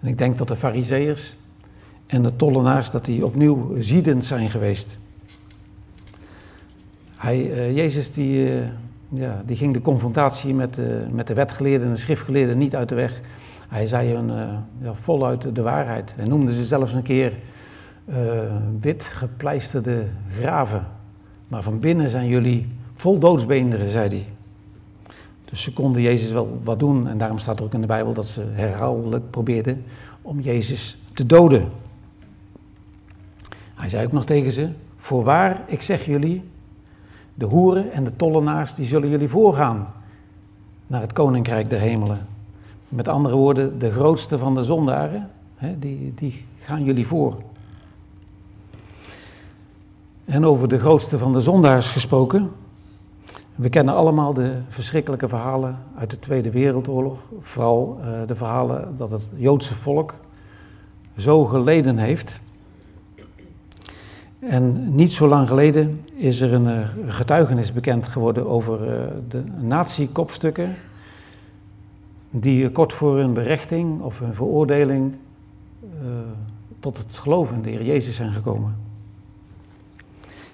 En 0.00 0.08
ik 0.08 0.18
denk 0.18 0.38
dat 0.38 0.48
de 0.48 0.56
fariseërs 0.56 1.36
en 2.14 2.22
de 2.22 2.36
tollenaars, 2.36 2.90
dat 2.90 3.04
die 3.04 3.24
opnieuw 3.24 3.74
ziedend 3.78 4.24
zijn 4.24 4.50
geweest. 4.50 4.98
Hij, 7.14 7.50
uh, 7.50 7.76
Jezus 7.76 8.12
die, 8.12 8.50
uh, 8.50 8.66
ja, 9.08 9.42
die 9.46 9.56
ging 9.56 9.72
de 9.72 9.80
confrontatie 9.80 10.54
met, 10.54 10.78
uh, 10.78 10.86
met 11.10 11.26
de 11.26 11.34
wetgeleerden 11.34 11.86
en 11.86 11.92
de 11.92 11.98
schriftgeleerden 11.98 12.58
niet 12.58 12.76
uit 12.76 12.88
de 12.88 12.94
weg. 12.94 13.20
Hij 13.68 13.86
zei 13.86 14.14
hun 14.14 14.28
ja, 14.82 14.94
voluit 14.94 15.54
de 15.54 15.62
waarheid. 15.62 16.14
Hij 16.16 16.26
noemde 16.26 16.54
ze 16.54 16.64
zelfs 16.64 16.92
een 16.92 17.02
keer 17.02 17.32
wit 18.80 19.02
gepleisterde 19.02 20.04
graven. 20.38 20.86
Maar 21.48 21.62
van 21.62 21.78
binnen 21.78 22.10
zijn 22.10 22.28
jullie 22.28 22.68
vol 22.94 23.18
doodsbeenderen, 23.18 23.90
zei 23.90 24.08
hij. 24.08 24.26
Dus 25.44 25.62
ze 25.62 25.72
konden 25.72 26.02
Jezus 26.02 26.30
wel 26.30 26.60
wat 26.64 26.78
doen. 26.78 27.08
En 27.08 27.18
daarom 27.18 27.38
staat 27.38 27.58
er 27.58 27.64
ook 27.64 27.74
in 27.74 27.80
de 27.80 27.86
Bijbel 27.86 28.12
dat 28.12 28.28
ze 28.28 28.42
herhaaldelijk 28.52 29.30
probeerden 29.30 29.84
om 30.22 30.40
Jezus 30.40 30.98
te 31.12 31.26
doden. 31.26 31.68
Hij 33.84 33.92
zei 33.92 34.06
ook 34.06 34.12
nog 34.12 34.24
tegen 34.24 34.52
ze: 34.52 34.68
Voorwaar, 34.96 35.62
ik 35.66 35.82
zeg 35.82 36.04
jullie, 36.04 36.42
de 37.34 37.44
hoeren 37.44 37.92
en 37.92 38.04
de 38.04 38.16
tollenaars, 38.16 38.74
die 38.74 38.84
zullen 38.84 39.08
jullie 39.08 39.28
voorgaan 39.28 39.92
naar 40.86 41.00
het 41.00 41.12
koninkrijk 41.12 41.70
der 41.70 41.80
hemelen. 41.80 42.26
Met 42.88 43.08
andere 43.08 43.36
woorden, 43.36 43.78
de 43.78 43.90
grootste 43.90 44.38
van 44.38 44.54
de 44.54 44.64
zondaren, 44.64 45.30
hè, 45.56 45.78
die, 45.78 46.12
die 46.14 46.46
gaan 46.58 46.84
jullie 46.84 47.06
voor. 47.06 47.42
En 50.24 50.44
over 50.44 50.68
de 50.68 50.78
grootste 50.78 51.18
van 51.18 51.32
de 51.32 51.40
zondaars 51.40 51.90
gesproken. 51.90 52.50
We 53.54 53.68
kennen 53.68 53.94
allemaal 53.94 54.34
de 54.34 54.58
verschrikkelijke 54.68 55.28
verhalen 55.28 55.78
uit 55.96 56.10
de 56.10 56.18
Tweede 56.18 56.50
Wereldoorlog. 56.50 57.18
Vooral 57.40 57.98
uh, 58.00 58.06
de 58.26 58.34
verhalen 58.34 58.96
dat 58.96 59.10
het 59.10 59.28
Joodse 59.34 59.74
volk 59.74 60.14
zo 61.16 61.44
geleden 61.44 61.98
heeft. 61.98 62.42
En 64.48 64.94
niet 64.94 65.12
zo 65.12 65.28
lang 65.28 65.48
geleden 65.48 66.00
is 66.14 66.40
er 66.40 66.52
een 66.52 66.66
uh, 66.66 66.88
getuigenis 67.06 67.72
bekend 67.72 68.06
geworden 68.06 68.46
over 68.46 68.80
uh, 68.80 69.04
de 69.28 69.42
nazi-kopstukken. 69.60 70.74
Die 72.30 72.70
kort 72.70 72.92
voor 72.92 73.18
hun 73.18 73.32
berechting 73.32 74.00
of 74.00 74.18
hun 74.18 74.34
veroordeling 74.34 75.14
tot 76.80 76.98
het 76.98 77.16
geloven 77.16 77.54
in 77.56 77.62
de 77.62 77.70
Heer 77.70 77.84
Jezus 77.84 78.16
zijn 78.16 78.32
gekomen. 78.32 78.76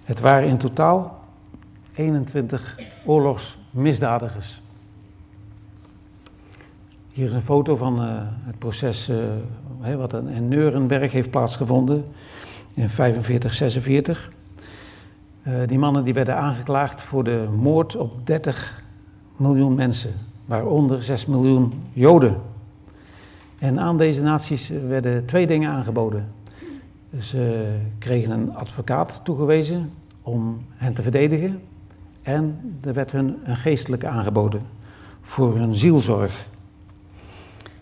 Het 0.05 0.21
waren 0.21 0.49
in 0.49 0.59
totaal 0.59 1.25
21 1.95 2.79
oorlogsmisdadigers. 3.05 4.63
Hier 7.13 7.27
is 7.27 7.33
een 7.33 7.43
foto 7.43 7.77
van 7.77 7.99
het 8.45 8.59
proces 8.59 9.13
wat 9.97 10.13
in 10.13 10.49
Neurenberg 10.49 11.13
heeft 11.13 11.31
plaatsgevonden 11.31 12.05
in 12.81 12.89
45, 12.89 13.55
46. 13.55 14.31
Uh, 15.43 15.55
die 15.67 15.79
mannen 15.79 16.05
die 16.05 16.15
werden 16.15 16.37
aangeklaagd 16.37 17.01
voor 17.01 17.25
de 17.25 17.49
moord 17.57 17.97
op 17.97 18.27
30 18.27 18.83
miljoen 19.37 19.75
mensen, 19.75 20.13
waaronder 20.45 21.03
6 21.03 21.27
miljoen 21.27 21.73
Joden. 21.93 22.37
En 23.59 23.81
aan 23.81 23.99
deze 23.99 24.23
naties 24.23 24.69
werden 24.89 25.25
twee 25.27 25.47
dingen 25.47 25.71
aangeboden. 25.71 26.29
Ze 27.19 27.75
kregen 27.99 28.31
een 28.31 28.55
advocaat 28.55 29.21
toegewezen 29.25 29.91
om 30.23 30.65
hen 30.75 30.95
te 30.95 31.03
verdedigen. 31.03 31.61
En 32.23 32.75
er 32.85 32.95
werd 32.95 33.13
hun 33.13 33.37
een 33.45 33.57
geestelijke 33.57 34.07
aangeboden 34.07 34.63
voor 35.21 35.57
hun 35.57 35.75
zielzorg. 35.75 36.49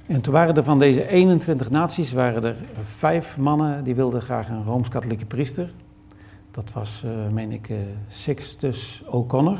En 0.08 0.20
toen 0.20 0.32
waren 0.32 0.56
er 0.56 0.64
van 0.64 0.78
deze 0.78 1.08
21 1.08 1.70
naties 1.70 2.12
waren 2.12 2.44
er 2.44 2.56
vijf 2.82 3.36
mannen 3.36 3.84
die 3.84 3.94
wilden 3.94 4.22
graag 4.22 4.48
een 4.48 4.64
rooms-katholieke 4.64 5.24
priester. 5.24 5.72
Dat 6.50 6.72
was, 6.72 7.02
uh, 7.04 7.32
meen 7.32 7.52
ik, 7.52 7.68
uh, 7.68 7.76
Sixtus 8.08 9.02
O'Connor. 9.06 9.58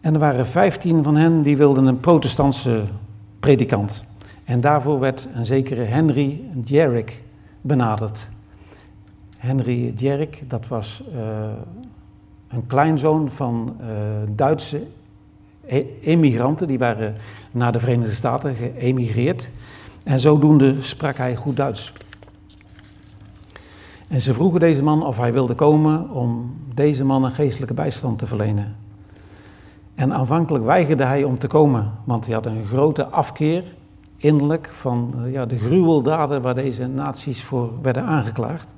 En 0.00 0.14
er 0.14 0.20
waren 0.20 0.46
15 0.46 1.02
van 1.02 1.16
hen 1.16 1.42
die 1.42 1.56
wilden 1.56 1.86
een 1.86 2.00
protestantse 2.00 2.84
predikant. 3.40 4.02
En 4.44 4.60
daarvoor 4.60 4.98
werd 4.98 5.28
een 5.34 5.46
zekere 5.46 5.82
Henry 5.82 6.40
Jarrick 6.64 7.22
benaderd. 7.60 8.28
Henry 9.36 9.92
Djerk, 9.96 10.42
dat 10.48 10.68
was 10.68 11.02
uh, 11.14 11.18
een 12.48 12.66
kleinzoon 12.66 13.30
van 13.30 13.76
Duitse 14.34 14.86
emigranten, 16.00 16.66
die 16.66 16.78
waren 16.78 17.14
naar 17.50 17.72
de 17.72 17.78
Verenigde 17.78 18.14
Staten 18.14 18.54
geëmigreerd. 18.54 19.50
En 20.04 20.20
zodoende 20.20 20.74
sprak 20.82 21.16
hij 21.16 21.36
goed 21.36 21.56
Duits. 21.56 21.92
En 24.08 24.20
ze 24.20 24.34
vroegen 24.34 24.60
deze 24.60 24.82
man 24.82 25.06
of 25.06 25.16
hij 25.16 25.32
wilde 25.32 25.54
komen 25.54 26.10
om 26.10 26.56
deze 26.74 27.04
man 27.04 27.24
een 27.24 27.30
geestelijke 27.30 27.74
bijstand 27.74 28.18
te 28.18 28.26
verlenen. 28.26 28.76
En 29.94 30.12
aanvankelijk 30.12 30.64
weigerde 30.64 31.04
hij 31.04 31.24
om 31.24 31.38
te 31.38 31.46
komen, 31.46 31.92
want 32.04 32.24
hij 32.24 32.34
had 32.34 32.46
een 32.46 32.64
grote 32.64 33.06
afkeer 33.06 33.64
innerlijk 34.16 34.70
van 34.72 35.14
uh, 35.16 35.32
ja, 35.32 35.46
de 35.46 35.58
gruweldaden 35.58 36.42
waar 36.42 36.54
deze 36.54 36.86
naties 36.86 37.44
voor 37.44 37.70
werden 37.82 38.02
aangeklaagd. 38.02 38.68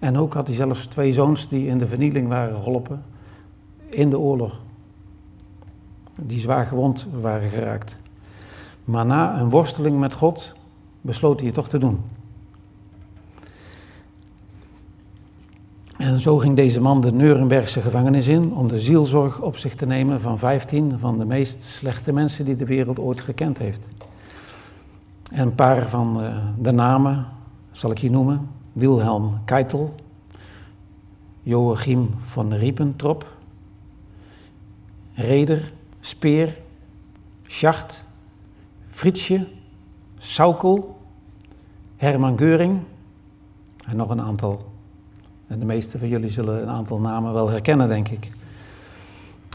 En 0.00 0.18
ook 0.18 0.34
had 0.34 0.46
hij 0.46 0.56
zelfs 0.56 0.86
twee 0.86 1.12
zoons 1.12 1.48
die 1.48 1.66
in 1.66 1.78
de 1.78 1.86
vernieling 1.86 2.28
waren 2.28 2.56
geholpen 2.56 3.02
in 3.90 4.10
de 4.10 4.18
oorlog. 4.18 4.60
Die 6.16 6.38
zwaar 6.38 6.66
gewond 6.66 7.06
waren 7.20 7.50
geraakt. 7.50 7.96
Maar 8.84 9.06
na 9.06 9.40
een 9.40 9.50
worsteling 9.50 9.98
met 9.98 10.14
God 10.14 10.52
besloot 11.00 11.36
hij 11.36 11.46
het 11.46 11.54
toch 11.54 11.68
te 11.68 11.78
doen. 11.78 12.00
En 15.96 16.20
zo 16.20 16.38
ging 16.38 16.56
deze 16.56 16.80
man 16.80 17.00
de 17.00 17.12
Nurembergse 17.12 17.80
gevangenis 17.80 18.26
in 18.26 18.54
om 18.54 18.68
de 18.68 18.80
zielzorg 18.80 19.40
op 19.40 19.56
zich 19.56 19.74
te 19.74 19.86
nemen 19.86 20.20
van 20.20 20.38
15 20.38 20.98
van 20.98 21.18
de 21.18 21.24
meest 21.24 21.62
slechte 21.62 22.12
mensen 22.12 22.44
die 22.44 22.56
de 22.56 22.64
wereld 22.64 22.98
ooit 22.98 23.20
gekend 23.20 23.58
heeft. 23.58 23.88
En 25.32 25.46
een 25.46 25.54
paar 25.54 25.88
van 25.88 26.22
eh, 26.22 26.36
de 26.58 26.72
namen 26.72 27.26
zal 27.72 27.90
ik 27.90 27.98
hier 27.98 28.10
noemen. 28.10 28.48
Wilhelm 28.72 29.38
Keitel, 29.44 29.94
Joachim 31.42 32.14
van 32.24 32.52
Riepentrop, 32.52 33.36
Reder, 35.14 35.72
Speer, 36.06 36.56
Schacht, 37.46 38.04
Fritsje, 38.90 39.46
Saukel, 40.18 40.96
Herman 41.96 42.38
Geuring 42.38 42.80
en 43.86 43.96
nog 43.96 44.10
een 44.10 44.20
aantal. 44.20 44.72
En 45.46 45.58
de 45.58 45.64
meeste 45.64 45.98
van 45.98 46.08
jullie 46.08 46.30
zullen 46.30 46.62
een 46.62 46.68
aantal 46.68 46.98
namen 46.98 47.32
wel 47.32 47.48
herkennen, 47.48 47.88
denk 47.88 48.08
ik. 48.08 48.30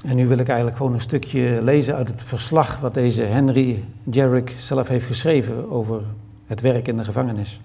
En 0.03 0.15
nu 0.15 0.27
wil 0.27 0.37
ik 0.37 0.47
eigenlijk 0.47 0.77
gewoon 0.77 0.93
een 0.93 1.01
stukje 1.01 1.61
lezen 1.61 1.95
uit 1.95 2.07
het 2.07 2.23
verslag 2.23 2.79
wat 2.79 2.93
deze 2.93 3.21
Henry 3.21 3.83
Jarrick 4.03 4.55
zelf 4.57 4.87
heeft 4.87 5.05
geschreven 5.05 5.71
over 5.71 6.01
het 6.45 6.61
werk 6.61 6.87
in 6.87 6.97
de 6.97 7.03
gevangenis. 7.03 7.61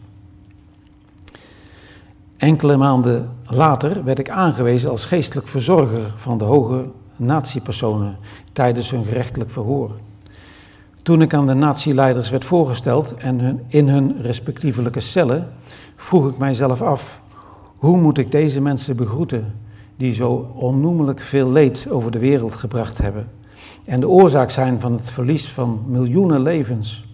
Enkele 2.36 2.76
maanden 2.76 3.30
later 3.46 4.04
werd 4.04 4.18
ik 4.18 4.30
aangewezen 4.30 4.90
als 4.90 5.04
geestelijk 5.04 5.48
verzorger 5.48 6.12
van 6.16 6.38
de 6.38 6.44
hoge 6.44 6.88
natiepersonen 7.16 8.16
tijdens 8.52 8.90
hun 8.90 9.04
gerechtelijk 9.04 9.50
verhoor. 9.50 9.90
Toen 11.02 11.22
ik 11.22 11.34
aan 11.34 11.46
de 11.46 11.54
natieleiders 11.54 12.30
werd 12.30 12.44
voorgesteld 12.44 13.14
en 13.14 13.40
hun, 13.40 13.60
in 13.66 13.88
hun 13.88 14.22
respectievelijke 14.22 15.00
cellen, 15.00 15.52
vroeg 15.96 16.28
ik 16.28 16.38
mijzelf 16.38 16.82
af: 16.82 17.20
hoe 17.78 17.96
moet 17.96 18.18
ik 18.18 18.30
deze 18.30 18.60
mensen 18.60 18.96
begroeten 18.96 19.54
die 19.96 20.14
zo 20.14 20.50
onnoemelijk 20.54 21.20
veel 21.20 21.50
leed 21.50 21.86
over 21.90 22.10
de 22.10 22.18
wereld 22.18 22.54
gebracht 22.54 22.98
hebben 22.98 23.28
en 23.84 24.00
de 24.00 24.08
oorzaak 24.08 24.50
zijn 24.50 24.80
van 24.80 24.92
het 24.92 25.10
verlies 25.10 25.48
van 25.48 25.82
miljoenen 25.86 26.40
levens? 26.40 27.04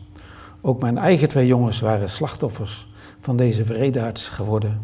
Ook 0.60 0.80
mijn 0.80 0.98
eigen 0.98 1.28
twee 1.28 1.46
jongens 1.46 1.80
waren 1.80 2.08
slachtoffers 2.08 2.86
van 3.20 3.36
deze 3.36 3.64
vredearts 3.64 4.28
geworden. 4.28 4.80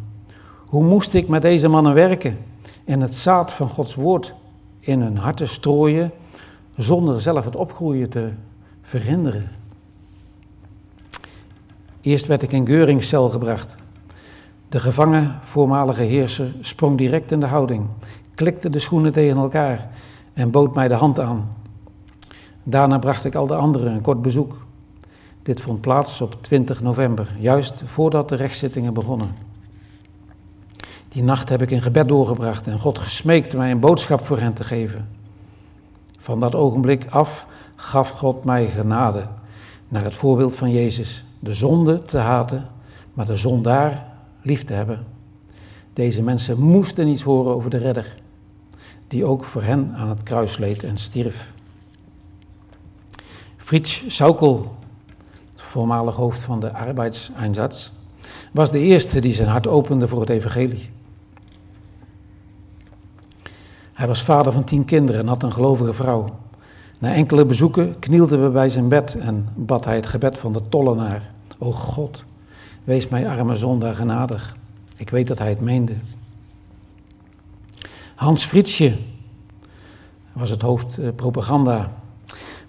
Hoe 0.67 0.85
moest 0.85 1.15
ik 1.15 1.29
met 1.29 1.43
deze 1.43 1.69
mannen 1.69 1.95
werken 1.95 2.39
en 2.85 3.01
het 3.01 3.15
zaad 3.15 3.53
van 3.53 3.69
Gods 3.69 3.95
woord 3.95 4.35
in 4.81 5.01
hun 5.01 5.17
harten 5.17 5.49
strooien, 5.49 6.11
zonder 6.77 7.21
zelf 7.21 7.45
het 7.45 7.57
opgroeien 7.57 8.09
te 8.09 8.31
verhinderen? 8.83 9.51
Eerst 12.01 12.27
werd 12.27 12.43
ik 12.43 12.53
in 12.53 12.67
Geuringcel 12.67 13.29
gebracht. 13.29 13.75
De 14.69 14.81
gevangen 14.81 15.39
voormalige 15.43 16.03
heerser 16.03 16.55
sprong 16.61 16.99
direct 16.99 17.33
in 17.33 17.41
de 17.41 17.47
houding, 17.47 17.87
klikte 18.35 18.71
de 18.71 18.79
schoenen 18.79 19.13
tegen 19.13 19.37
elkaar 19.37 19.91
en 20.33 20.51
bood 20.51 20.75
mij 20.75 20.89
de 20.89 20.95
hand 20.95 21.21
aan. 21.21 21.57
Daarna 22.63 22.99
bracht 22.99 23.25
ik 23.25 23.35
al 23.35 23.47
de 23.47 23.55
anderen 23.55 23.93
een 23.93 24.01
kort 24.01 24.23
bezoek. 24.23 24.67
Dit 25.43 25.61
vond 25.61 25.81
plaats 25.81 26.21
op 26.21 26.43
20 26.43 26.83
november, 26.83 27.35
juist 27.39 27.83
voordat 27.85 28.29
de 28.29 28.35
rechtszittingen 28.35 28.95
begonnen. 28.95 29.48
Die 31.09 31.23
nacht 31.23 31.49
heb 31.49 31.63
ik 31.63 31.71
in 31.71 31.83
gebed 31.83 32.09
doorgebracht 32.09 32.67
en 32.67 32.79
God 32.79 32.99
gesmeekt 32.99 33.57
mij 33.57 33.71
een 33.71 33.81
boodschap 33.81 34.27
voor 34.27 34.39
hen 34.39 34.53
te 34.53 34.65
geven. 34.65 35.09
Van 36.19 36.41
dat 36.41 36.55
ogenblik 36.55 37.07
af 37.07 37.47
gaf 37.77 38.11
God 38.11 38.45
mij 38.45 38.67
genade, 38.67 39.29
naar 39.89 40.05
het 40.05 40.17
voorbeeld 40.17 40.57
van 40.57 40.71
Jezus, 40.71 41.25
de 41.39 41.55
zonde 41.55 42.05
te 42.05 42.19
haten, 42.19 42.69
maar 43.15 43.27
de 43.27 43.37
zondaar 43.37 44.07
lief 44.43 44.65
te 44.65 44.73
hebben. 44.73 45.05
Deze 45.93 46.23
mensen 46.23 46.61
moesten 46.61 47.09
iets 47.09 47.23
horen 47.23 47.55
over 47.55 47.71
de 47.71 47.77
redder, 47.79 48.17
die 49.09 49.25
ook 49.25 49.45
voor 49.45 49.63
hen 49.63 49.93
aan 49.97 50.09
het 50.09 50.23
kruis 50.23 50.59
leed 50.59 50.83
en 50.83 50.99
stierf. 50.99 51.53
Fritz 53.57 54.05
Saukel, 54.07 54.75
voormalig 55.55 56.15
hoofd 56.15 56.41
van 56.41 56.61
de 56.61 56.73
arbeidseinsatz, 56.73 57.91
was 58.53 58.71
de 58.71 58.79
eerste 58.79 59.21
die 59.21 59.35
zijn 59.35 59.49
hart 59.49 59.67
opende 59.67 60.09
voor 60.09 60.21
het 60.21 60.29
evangelie. 60.29 60.91
Hij 63.99 64.07
was 64.07 64.23
vader 64.23 64.53
van 64.53 64.65
tien 64.65 64.85
kinderen 64.85 65.21
en 65.21 65.27
had 65.27 65.43
een 65.43 65.53
gelovige 65.53 65.93
vrouw. 65.93 66.39
Na 66.99 67.15
enkele 67.15 67.45
bezoeken 67.45 67.99
knielden 67.99 68.43
we 68.43 68.49
bij 68.49 68.69
zijn 68.69 68.89
bed 68.89 69.15
en 69.15 69.49
bad 69.55 69.85
hij 69.85 69.97
het 69.97 70.07
gebed 70.07 70.39
van 70.39 70.53
de 70.53 70.61
tollenaar. 70.69 71.23
O 71.59 71.73
God, 71.73 72.25
wees 72.85 73.09
mij 73.09 73.29
arme 73.29 73.57
zondaar 73.57 73.95
genadig. 73.95 74.57
Ik 74.97 75.11
weet 75.11 75.27
dat 75.27 75.39
hij 75.39 75.49
het 75.49 75.61
meende. 75.61 75.93
Hans 78.15 78.45
Frietsje 78.45 78.97
was 80.33 80.51
het 80.51 80.63
hoofd 80.63 80.99
eh, 80.99 81.09
propaganda. 81.17 81.93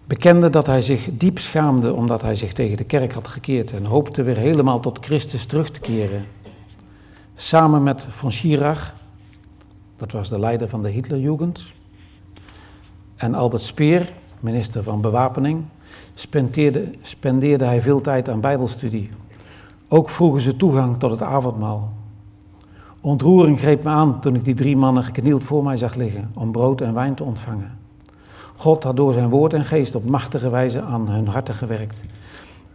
Bekende 0.07 0.49
dat 0.49 0.65
hij 0.65 0.81
zich 0.81 1.09
diep 1.11 1.39
schaamde 1.39 1.93
omdat 1.93 2.21
hij 2.21 2.35
zich 2.35 2.53
tegen 2.53 2.77
de 2.77 2.83
kerk 2.83 3.13
had 3.13 3.27
gekeerd 3.27 3.71
en 3.71 3.85
hoopte 3.85 4.23
weer 4.23 4.37
helemaal 4.37 4.79
tot 4.79 4.99
Christus 5.01 5.45
terug 5.45 5.71
te 5.71 5.79
keren. 5.79 6.25
Samen 7.35 7.83
met 7.83 8.05
von 8.09 8.31
Schirach, 8.31 8.97
dat 9.99 10.11
was 10.11 10.29
de 10.29 10.39
leider 10.39 10.69
van 10.69 10.83
de 10.83 10.89
Hitlerjugend, 10.89 11.63
en 13.15 13.35
Albert 13.35 13.61
Speer, 13.61 14.11
minister 14.39 14.83
van 14.83 15.01
Bewapening, 15.01 15.63
spendeerde, 16.13 16.91
spendeerde 17.01 17.65
hij 17.65 17.81
veel 17.81 18.01
tijd 18.01 18.29
aan 18.29 18.41
Bijbelstudie. 18.41 19.09
Ook 19.87 20.09
vroegen 20.09 20.41
ze 20.41 20.55
toegang 20.55 20.99
tot 20.99 21.11
het 21.11 21.21
avondmaal. 21.21 21.93
Ontroering 23.01 23.59
greep 23.59 23.83
me 23.83 23.89
aan 23.89 24.21
toen 24.21 24.35
ik 24.35 24.45
die 24.45 24.55
drie 24.55 24.77
mannen 24.77 25.03
geknield 25.03 25.43
voor 25.43 25.63
mij 25.63 25.77
zag 25.77 25.95
liggen 25.95 26.31
om 26.33 26.51
brood 26.51 26.81
en 26.81 26.93
wijn 26.93 27.15
te 27.15 27.23
ontvangen. 27.23 27.77
God 28.55 28.83
had 28.83 28.95
door 28.95 29.13
zijn 29.13 29.29
woord 29.29 29.53
en 29.53 29.65
geest 29.65 29.95
op 29.95 30.05
machtige 30.05 30.49
wijze 30.49 30.81
aan 30.81 31.09
hun 31.09 31.27
harten 31.27 31.53
gewerkt. 31.53 31.99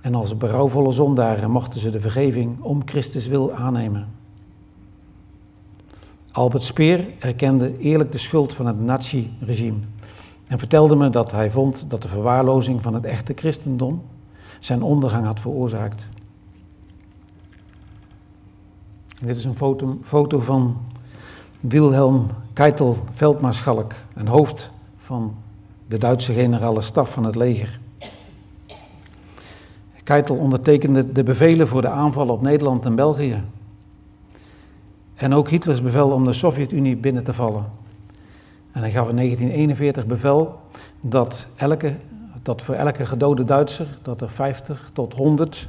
En 0.01 0.15
als 0.15 0.37
berouwvolle 0.37 0.93
zondaren 0.93 1.51
mochten 1.51 1.81
ze 1.81 1.91
de 1.91 2.01
vergeving 2.01 2.61
om 2.61 2.83
Christus 2.85 3.27
wil 3.27 3.53
aannemen. 3.53 4.07
Albert 6.35 6.62
Speer 6.62 7.07
erkende 7.18 7.79
eerlijk 7.79 8.12
de 8.12 8.18
schuld 8.18 8.55
van 8.55 8.66
het 8.66 8.81
nazi-regime 8.81 9.79
en 10.47 10.59
vertelde 10.59 10.97
me 10.97 11.11
dat 11.11 11.31
hij 11.31 11.51
vond 11.51 11.85
dat 11.88 12.03
de 12.03 12.09
verwaarlozing 12.09 12.83
van 12.83 12.94
het 12.94 13.05
echte 13.05 13.33
christendom 13.37 14.03
zijn 14.61 14.83
ondergang 14.83 15.25
had 15.27 15.40
veroorzaakt. 15.40 16.05
En 19.20 19.27
dit 19.27 19.37
is 19.37 19.44
een 19.44 19.57
foto, 19.57 19.99
foto 20.03 20.40
van 20.40 20.77
Wilhelm 21.61 22.27
Keitel, 22.53 22.99
veldmaarschalk, 23.12 23.92
een 24.14 24.29
hoofd 24.29 24.70
van 24.97 25.35
de 25.87 25.99
Duitse 25.99 26.33
generale 26.33 26.81
staf 26.81 27.11
van 27.11 27.25
het 27.25 27.35
leger. 27.35 27.81
Keitel 30.03 30.37
ondertekende 30.37 31.12
de 31.12 31.23
bevelen 31.23 31.68
voor 31.68 31.83
de 31.83 31.88
aanval 31.88 32.29
op 32.29 32.42
Nederland 32.42 32.85
en 32.85 32.94
België. 32.94 33.42
En 35.14 35.35
ook 35.35 35.48
Hitlers 35.48 35.83
bevel 35.83 36.11
om 36.11 36.24
de 36.24 36.33
Sovjet-Unie 36.33 36.96
binnen 36.96 37.22
te 37.22 37.33
vallen. 37.33 37.64
En 38.72 38.81
hij 38.81 38.90
gaf 38.90 39.09
in 39.09 39.16
1941 39.16 40.07
bevel 40.07 40.61
dat, 41.00 41.46
elke, 41.57 41.96
dat 42.42 42.62
voor 42.62 42.74
elke 42.74 43.07
gedode 43.07 43.44
Duitser, 43.44 43.87
dat 44.03 44.20
er 44.20 44.31
50 44.31 44.90
tot 44.92 45.14
100 45.14 45.68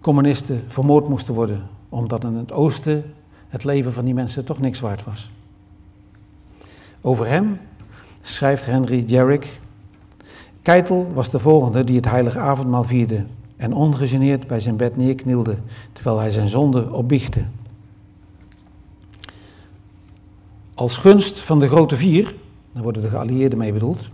communisten 0.00 0.64
vermoord 0.68 1.08
moesten 1.08 1.34
worden. 1.34 1.62
Omdat 1.88 2.24
in 2.24 2.34
het 2.34 2.52
oosten 2.52 3.14
het 3.48 3.64
leven 3.64 3.92
van 3.92 4.04
die 4.04 4.14
mensen 4.14 4.44
toch 4.44 4.60
niks 4.60 4.80
waard 4.80 5.04
was. 5.04 5.30
Over 7.00 7.26
hem 7.26 7.60
schrijft 8.20 8.64
Henry 8.64 9.04
Jarrick. 9.06 9.60
Keitel 10.62 11.12
was 11.14 11.30
de 11.30 11.38
volgende 11.38 11.84
die 11.84 11.96
het 11.96 12.10
heilige 12.10 12.38
avondmaal 12.38 12.84
vierde 12.84 13.24
en 13.56 13.74
ongegeneerd 13.74 14.46
bij 14.46 14.60
zijn 14.60 14.76
bed 14.76 14.96
neerknielde 14.96 15.56
terwijl 15.92 16.18
hij 16.18 16.30
zijn 16.30 16.48
zonde 16.48 16.92
opbiechte. 16.92 17.44
Als 20.74 20.96
gunst 20.96 21.38
van 21.38 21.58
de 21.58 21.68
grote 21.68 21.96
vier, 21.96 22.34
daar 22.72 22.82
worden 22.82 23.02
de 23.02 23.08
geallieerden 23.08 23.58
mee 23.58 23.72
bedoeld, 23.72 24.08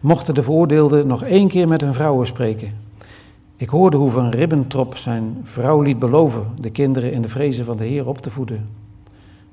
mochten 0.00 0.34
de 0.34 0.42
veroordeelden 0.42 1.06
nog 1.06 1.22
één 1.22 1.48
keer 1.48 1.68
met 1.68 1.80
hun 1.80 1.94
vrouwen 1.94 2.26
spreken. 2.26 2.80
Ik 3.56 3.68
hoorde 3.68 3.96
hoe 3.96 4.10
Van 4.10 4.30
Ribbentrop 4.30 4.96
zijn 4.96 5.40
vrouw 5.42 5.80
liet 5.80 5.98
beloven 5.98 6.46
de 6.60 6.70
kinderen 6.70 7.12
in 7.12 7.22
de 7.22 7.28
vrezen 7.28 7.64
van 7.64 7.76
de 7.76 7.84
Heer 7.84 8.06
op 8.06 8.18
te 8.18 8.30
voeden. 8.30 8.68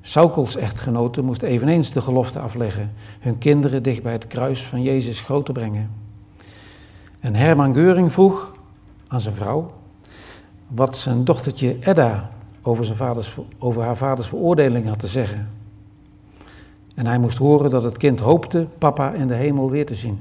Saukels 0.02 0.56
echtgenoten 0.56 1.26
moest 1.26 1.42
eveneens 1.42 1.92
de 1.92 2.02
gelofte 2.02 2.40
afleggen, 2.40 2.92
hun 3.20 3.38
kinderen 3.38 3.84
dicht 3.84 4.04
bij 4.04 4.12
het 4.12 4.28
kruis 4.28 4.64
van 4.64 4.82
Jezus 4.82 5.20
groot 5.20 5.46
te 5.46 5.52
brengen. 5.52 5.92
En 7.20 7.36
Herman 7.36 7.74
Geuring 7.74 8.14
vroeg 8.14 8.54
aan 9.08 9.22
zijn 9.22 9.36
vrouw 9.36 9.72
wat 10.68 10.98
zijn 10.98 11.24
dochtertje 11.24 11.78
Edda 11.80 12.30
over, 12.62 12.86
zijn 12.86 12.98
vaders, 12.98 13.38
over 13.60 13.82
haar 13.82 13.98
vaders 13.98 14.28
veroordeling 14.28 14.88
had 14.88 15.00
te 15.00 15.08
zeggen. 15.08 15.59
En 17.00 17.06
hij 17.06 17.20
moest 17.20 17.38
horen 17.38 17.70
dat 17.70 17.84
het 17.84 17.98
kind 17.98 18.20
hoopte 18.20 18.68
papa 18.78 19.12
in 19.12 19.28
de 19.28 19.34
hemel 19.34 19.70
weer 19.70 19.86
te 19.86 19.96
zien. 19.96 20.20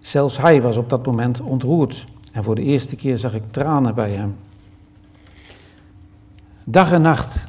Zelfs 0.00 0.36
hij 0.36 0.62
was 0.62 0.76
op 0.76 0.90
dat 0.90 1.06
moment 1.06 1.40
ontroerd 1.40 2.06
en 2.32 2.44
voor 2.44 2.54
de 2.54 2.62
eerste 2.62 2.96
keer 2.96 3.18
zag 3.18 3.34
ik 3.34 3.42
tranen 3.50 3.94
bij 3.94 4.10
hem. 4.10 4.36
Dag 6.64 6.92
en 6.92 7.02
nacht 7.02 7.46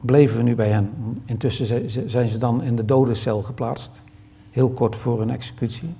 bleven 0.00 0.36
we 0.36 0.42
nu 0.42 0.54
bij 0.54 0.68
hen. 0.68 0.90
Intussen 1.24 1.90
zijn 2.10 2.28
ze 2.28 2.38
dan 2.38 2.62
in 2.62 2.76
de 2.76 2.84
dodencel 2.84 3.42
geplaatst, 3.42 4.00
heel 4.50 4.70
kort 4.70 4.96
voor 4.96 5.18
hun 5.18 5.30
executie. 5.30 5.94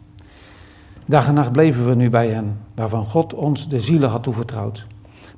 Dag 1.06 1.26
en 1.26 1.34
nacht 1.34 1.52
bleven 1.52 1.88
we 1.88 1.94
nu 1.94 2.10
bij 2.10 2.28
hen, 2.28 2.58
waarvan 2.74 3.06
God 3.06 3.34
ons 3.34 3.68
de 3.68 3.80
zielen 3.80 4.10
had 4.10 4.22
toevertrouwd. 4.22 4.86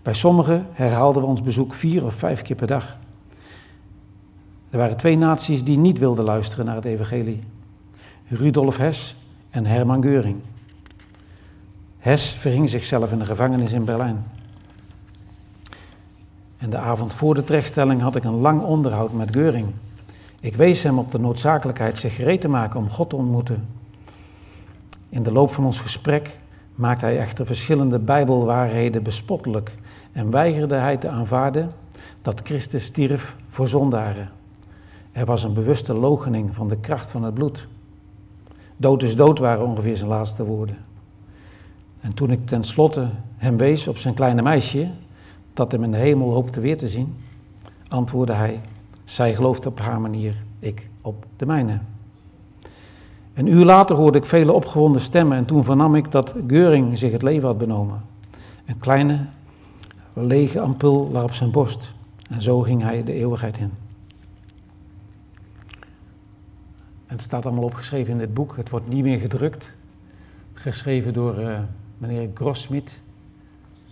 Bij 0.02 0.14
sommigen 0.14 0.66
herhaalden 0.72 1.22
we 1.22 1.28
ons 1.28 1.42
bezoek 1.42 1.74
vier 1.74 2.04
of 2.04 2.14
vijf 2.14 2.42
keer 2.42 2.56
per 2.56 2.66
dag. 2.66 2.96
Er 4.74 4.80
waren 4.80 4.96
twee 4.96 5.16
naties 5.16 5.64
die 5.64 5.78
niet 5.78 5.98
wilden 5.98 6.24
luisteren 6.24 6.64
naar 6.64 6.74
het 6.74 6.84
evangelie. 6.84 7.42
Rudolf 8.28 8.76
Hess 8.76 9.16
en 9.50 9.66
Hermann 9.66 10.02
Geuring. 10.02 10.36
Hess 11.98 12.32
verhing 12.32 12.70
zichzelf 12.70 13.12
in 13.12 13.18
de 13.18 13.26
gevangenis 13.26 13.72
in 13.72 13.84
Berlijn. 13.84 14.24
En 16.58 16.70
de 16.70 16.78
avond 16.78 17.14
voor 17.14 17.34
de 17.34 17.44
terechtstelling 17.44 18.00
had 18.00 18.16
ik 18.16 18.24
een 18.24 18.40
lang 18.40 18.62
onderhoud 18.62 19.12
met 19.12 19.32
Geuring. 19.32 19.66
Ik 20.40 20.56
wees 20.56 20.82
hem 20.82 20.98
op 20.98 21.10
de 21.10 21.20
noodzakelijkheid 21.20 21.98
zich 21.98 22.14
gereed 22.14 22.40
te 22.40 22.48
maken 22.48 22.80
om 22.80 22.90
God 22.90 23.10
te 23.10 23.16
ontmoeten. 23.16 23.66
In 25.08 25.22
de 25.22 25.32
loop 25.32 25.50
van 25.50 25.64
ons 25.64 25.80
gesprek 25.80 26.38
maakte 26.74 27.04
hij 27.04 27.18
echter 27.18 27.46
verschillende 27.46 27.98
bijbelwaarheden 27.98 29.02
bespottelijk 29.02 29.74
en 30.12 30.30
weigerde 30.30 30.74
hij 30.74 30.96
te 30.96 31.08
aanvaarden 31.08 31.72
dat 32.22 32.40
Christus 32.44 32.84
stierf 32.84 33.36
voor 33.48 33.68
zondaren. 33.68 34.42
Er 35.14 35.24
was 35.24 35.42
een 35.42 35.54
bewuste 35.54 35.94
logening 35.94 36.54
van 36.54 36.68
de 36.68 36.76
kracht 36.76 37.10
van 37.10 37.22
het 37.22 37.34
bloed. 37.34 37.66
Dood 38.76 39.02
is 39.02 39.16
dood 39.16 39.38
waren 39.38 39.66
ongeveer 39.66 39.96
zijn 39.96 40.08
laatste 40.08 40.44
woorden. 40.44 40.76
En 42.00 42.14
toen 42.14 42.30
ik 42.30 42.46
tenslotte 42.46 43.08
hem 43.36 43.56
wees 43.56 43.88
op 43.88 43.96
zijn 43.96 44.14
kleine 44.14 44.42
meisje, 44.42 44.88
dat 45.52 45.72
hem 45.72 45.82
in 45.82 45.90
de 45.90 45.96
hemel 45.96 46.32
hoopte 46.32 46.60
weer 46.60 46.76
te 46.76 46.88
zien, 46.88 47.14
antwoordde 47.88 48.32
hij, 48.32 48.60
zij 49.04 49.34
gelooft 49.34 49.66
op 49.66 49.80
haar 49.80 50.00
manier, 50.00 50.34
ik 50.58 50.88
op 51.02 51.26
de 51.36 51.46
mijne. 51.46 51.78
Een 53.34 53.46
uur 53.46 53.64
later 53.64 53.96
hoorde 53.96 54.18
ik 54.18 54.24
vele 54.24 54.52
opgewonden 54.52 55.00
stemmen 55.00 55.36
en 55.36 55.44
toen 55.44 55.64
vernam 55.64 55.94
ik 55.94 56.10
dat 56.10 56.32
Geuring 56.46 56.98
zich 56.98 57.12
het 57.12 57.22
leven 57.22 57.46
had 57.46 57.58
benomen. 57.58 58.02
Een 58.66 58.78
kleine, 58.78 59.26
lege 60.12 60.60
ampul 60.60 61.08
lag 61.12 61.22
op 61.22 61.32
zijn 61.32 61.50
borst 61.50 61.94
en 62.30 62.42
zo 62.42 62.60
ging 62.60 62.82
hij 62.82 63.04
de 63.04 63.12
eeuwigheid 63.12 63.58
in. 63.58 63.62
En 63.64 63.80
het 67.06 67.20
staat 67.20 67.46
allemaal 67.46 67.64
opgeschreven 67.64 68.12
in 68.12 68.18
dit 68.18 68.34
boek. 68.34 68.56
Het 68.56 68.70
wordt 68.70 68.88
niet 68.88 69.02
meer 69.02 69.18
gedrukt. 69.18 69.70
Geschreven 70.52 71.12
door 71.12 71.40
uh, 71.40 71.58
meneer 71.98 72.28
Grossmit. 72.34 73.00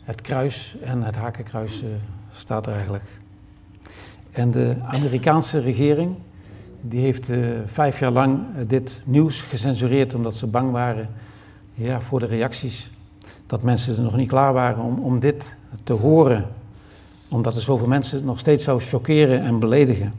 Het 0.02 0.20
kruis 0.20 0.76
en 0.82 1.02
het 1.02 1.16
hakenkruis 1.16 1.82
uh, 1.82 1.88
staat 2.32 2.66
er 2.66 2.72
eigenlijk. 2.72 3.20
En 4.30 4.50
de 4.50 4.76
Amerikaanse 4.82 5.60
regering 5.60 6.16
die 6.80 7.00
heeft 7.00 7.28
uh, 7.28 7.46
vijf 7.66 7.98
jaar 7.98 8.10
lang 8.10 8.40
dit 8.66 9.02
nieuws 9.04 9.40
gecensureerd 9.40 10.14
omdat 10.14 10.34
ze 10.34 10.46
bang 10.46 10.70
waren 10.70 11.08
ja, 11.74 12.00
voor 12.00 12.18
de 12.18 12.26
reacties. 12.26 12.90
Dat 13.46 13.62
mensen 13.62 13.96
er 13.96 14.02
nog 14.02 14.16
niet 14.16 14.28
klaar 14.28 14.52
waren 14.52 14.82
om, 14.82 14.98
om 14.98 15.20
dit 15.20 15.54
te 15.84 15.92
horen. 15.92 16.46
Omdat 17.28 17.54
er 17.54 17.60
zoveel 17.60 17.86
mensen 17.86 18.24
nog 18.24 18.38
steeds 18.38 18.64
zou 18.64 18.80
choqueren 18.80 19.42
en 19.42 19.58
beledigen. 19.58 20.12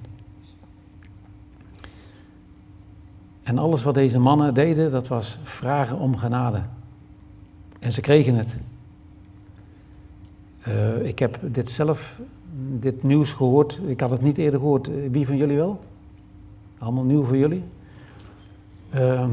En 3.43 3.57
alles 3.57 3.83
wat 3.83 3.93
deze 3.93 4.19
mannen 4.19 4.53
deden, 4.53 4.91
dat 4.91 5.07
was 5.07 5.39
vragen 5.43 5.97
om 5.99 6.17
genade. 6.17 6.61
En 7.79 7.91
ze 7.91 8.01
kregen 8.01 8.35
het. 8.35 8.55
Uh, 10.67 11.05
ik 11.05 11.19
heb 11.19 11.39
dit 11.41 11.69
zelf 11.69 12.19
dit 12.79 13.03
nieuws 13.03 13.33
gehoord. 13.33 13.79
Ik 13.85 13.99
had 13.99 14.11
het 14.11 14.21
niet 14.21 14.37
eerder 14.37 14.59
gehoord. 14.59 14.89
Wie 15.11 15.25
van 15.25 15.37
jullie 15.37 15.55
wel? 15.55 15.79
Allemaal 16.77 17.03
nieuw 17.03 17.23
voor 17.23 17.37
jullie? 17.37 17.63
Ehm, 18.89 19.29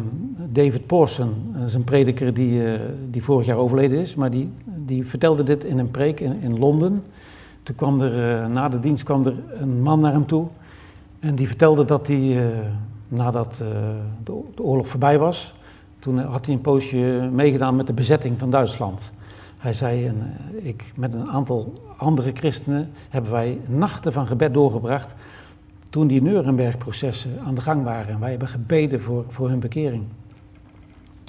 David 0.52 0.86
Pawson, 0.86 1.34
dat 1.52 1.66
is 1.66 1.74
een 1.74 1.84
prediker 1.84 2.34
die, 2.34 2.62
die 3.10 3.22
vorig 3.22 3.46
jaar 3.46 3.56
overleden 3.56 3.98
is, 3.98 4.14
maar 4.14 4.30
die, 4.30 4.50
die 4.64 5.06
vertelde 5.06 5.42
dit 5.42 5.64
in 5.64 5.78
een 5.78 5.90
preek 5.90 6.20
in, 6.20 6.40
in 6.40 6.58
Londen. 6.58 7.02
Toen 7.62 7.74
kwam 7.74 8.00
er, 8.00 8.50
na 8.50 8.68
de 8.68 8.80
dienst 8.80 9.04
kwam 9.04 9.26
er 9.26 9.34
een 9.60 9.82
man 9.82 10.00
naar 10.00 10.12
hem 10.12 10.26
toe 10.26 10.46
en 11.18 11.34
die 11.34 11.46
vertelde 11.46 11.84
dat 11.84 12.06
hij, 12.06 12.52
nadat 13.10 13.54
de, 13.54 14.00
de, 14.24 14.62
oorlog 14.62 14.88
voorbij 14.88 15.18
was, 15.18 15.54
toen 15.98 16.18
had 16.18 16.46
hij 16.46 16.54
een 16.54 16.60
poosje 16.60 17.28
meegedaan 17.32 17.76
met 17.76 17.86
de 17.86 17.92
bezetting 17.92 18.38
van 18.38 18.50
Duitsland. 18.50 19.10
Hij 19.58 19.72
zei, 19.72 20.06
en, 20.06 20.36
ik, 20.62 20.92
met 20.96 21.14
een 21.14 21.30
aantal 21.30 21.72
andere 21.96 22.30
christenen 22.34 22.90
hebben 23.08 23.30
wij 23.30 23.60
nachten 23.66 24.12
van 24.12 24.26
gebed 24.26 24.54
doorgebracht 24.54 25.14
toen 25.90 26.06
die 26.06 26.22
Nuremberg-processen 26.22 27.40
aan 27.40 27.54
de 27.54 27.60
gang 27.60 27.84
waren. 27.84 28.14
En 28.14 28.20
wij 28.20 28.30
hebben 28.30 28.48
gebeden 28.48 29.02
voor, 29.02 29.24
voor 29.28 29.48
hun 29.48 29.60
bekering. 29.60 30.04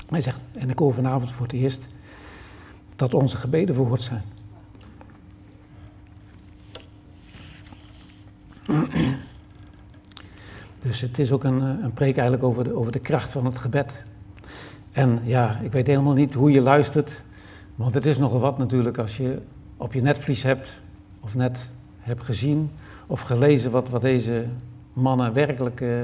Hij 0.09 0.21
zegt, 0.21 0.39
en 0.53 0.69
ik 0.69 0.79
hoor 0.79 0.93
vanavond 0.93 1.31
voor 1.31 1.45
het 1.45 1.55
eerst 1.55 1.87
dat 2.95 3.13
onze 3.13 3.37
gebeden 3.37 3.75
verhoord 3.75 4.01
zijn. 4.01 4.23
Dus 10.91 11.01
het 11.01 11.19
is 11.19 11.31
ook 11.31 11.43
een, 11.43 11.61
een 11.61 11.93
preek 11.93 12.13
eigenlijk 12.13 12.43
over 12.43 12.63
de, 12.63 12.75
over 12.75 12.91
de 12.91 12.99
kracht 12.99 13.31
van 13.31 13.45
het 13.45 13.57
gebed. 13.57 13.91
En 14.91 15.19
ja, 15.23 15.59
ik 15.61 15.71
weet 15.71 15.87
helemaal 15.87 16.13
niet 16.13 16.33
hoe 16.33 16.51
je 16.51 16.61
luistert, 16.61 17.21
want 17.75 17.93
het 17.93 18.05
is 18.05 18.17
nogal 18.17 18.39
wat 18.39 18.57
natuurlijk 18.57 18.97
als 18.97 19.17
je 19.17 19.41
op 19.77 19.93
je 19.93 20.01
netvlies 20.01 20.43
hebt, 20.43 20.79
of 21.19 21.35
net 21.35 21.69
hebt 21.99 22.23
gezien, 22.23 22.71
of 23.07 23.21
gelezen 23.21 23.71
wat, 23.71 23.89
wat 23.89 24.01
deze 24.01 24.45
mannen 24.93 25.33
werkelijk 25.33 25.81
uh, 25.81 26.03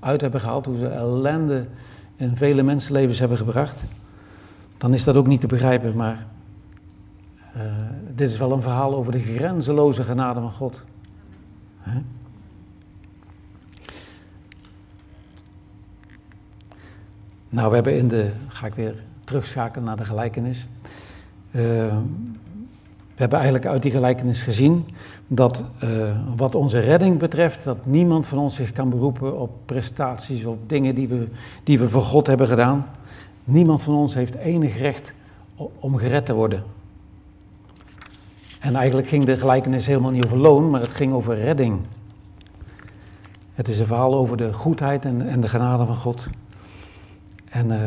uit 0.00 0.20
hebben 0.20 0.40
gehaald, 0.40 0.66
hoe 0.66 0.76
ze 0.76 0.86
ellende 0.86 1.66
in 2.16 2.36
vele 2.36 2.62
mensenlevens 2.62 3.18
hebben 3.18 3.38
gebracht, 3.38 3.80
dan 4.78 4.92
is 4.92 5.04
dat 5.04 5.16
ook 5.16 5.26
niet 5.26 5.40
te 5.40 5.46
begrijpen. 5.46 5.96
Maar 5.96 6.26
uh, 7.56 7.62
dit 8.14 8.30
is 8.30 8.38
wel 8.38 8.52
een 8.52 8.62
verhaal 8.62 8.94
over 8.94 9.12
de 9.12 9.22
grenzeloze 9.22 10.04
genade 10.04 10.40
van 10.40 10.52
God. 10.52 10.80
Hè? 11.78 12.00
Nou, 17.54 17.68
we 17.68 17.74
hebben 17.74 17.96
in 17.96 18.08
de, 18.08 18.30
ga 18.48 18.66
ik 18.66 18.74
weer 18.74 18.94
terugschakelen 19.24 19.84
naar 19.84 19.96
de 19.96 20.04
gelijkenis. 20.04 20.68
Uh, 21.50 21.62
we 23.14 23.20
hebben 23.20 23.38
eigenlijk 23.38 23.66
uit 23.66 23.82
die 23.82 23.90
gelijkenis 23.90 24.42
gezien 24.42 24.84
dat 25.26 25.62
uh, 25.84 26.16
wat 26.36 26.54
onze 26.54 26.78
redding 26.78 27.18
betreft, 27.18 27.64
dat 27.64 27.86
niemand 27.86 28.26
van 28.26 28.38
ons 28.38 28.54
zich 28.54 28.72
kan 28.72 28.90
beroepen 28.90 29.40
op 29.40 29.50
prestaties, 29.64 30.44
op 30.44 30.68
dingen 30.68 30.94
die 30.94 31.08
we, 31.08 31.28
die 31.64 31.78
we 31.78 31.88
voor 31.88 32.02
God 32.02 32.26
hebben 32.26 32.48
gedaan. 32.48 32.86
Niemand 33.44 33.82
van 33.82 33.94
ons 33.94 34.14
heeft 34.14 34.34
enig 34.34 34.78
recht 34.78 35.14
om 35.78 35.96
gered 35.96 36.26
te 36.26 36.34
worden. 36.34 36.62
En 38.60 38.74
eigenlijk 38.74 39.08
ging 39.08 39.24
de 39.24 39.36
gelijkenis 39.36 39.86
helemaal 39.86 40.10
niet 40.10 40.24
over 40.24 40.38
loon, 40.38 40.70
maar 40.70 40.80
het 40.80 40.90
ging 40.90 41.12
over 41.12 41.34
redding. 41.34 41.80
Het 43.54 43.68
is 43.68 43.78
een 43.78 43.86
verhaal 43.86 44.14
over 44.14 44.36
de 44.36 44.52
goedheid 44.52 45.04
en, 45.04 45.28
en 45.28 45.40
de 45.40 45.48
genade 45.48 45.86
van 45.86 45.96
God. 45.96 46.26
En 47.54 47.70
uh, 47.70 47.78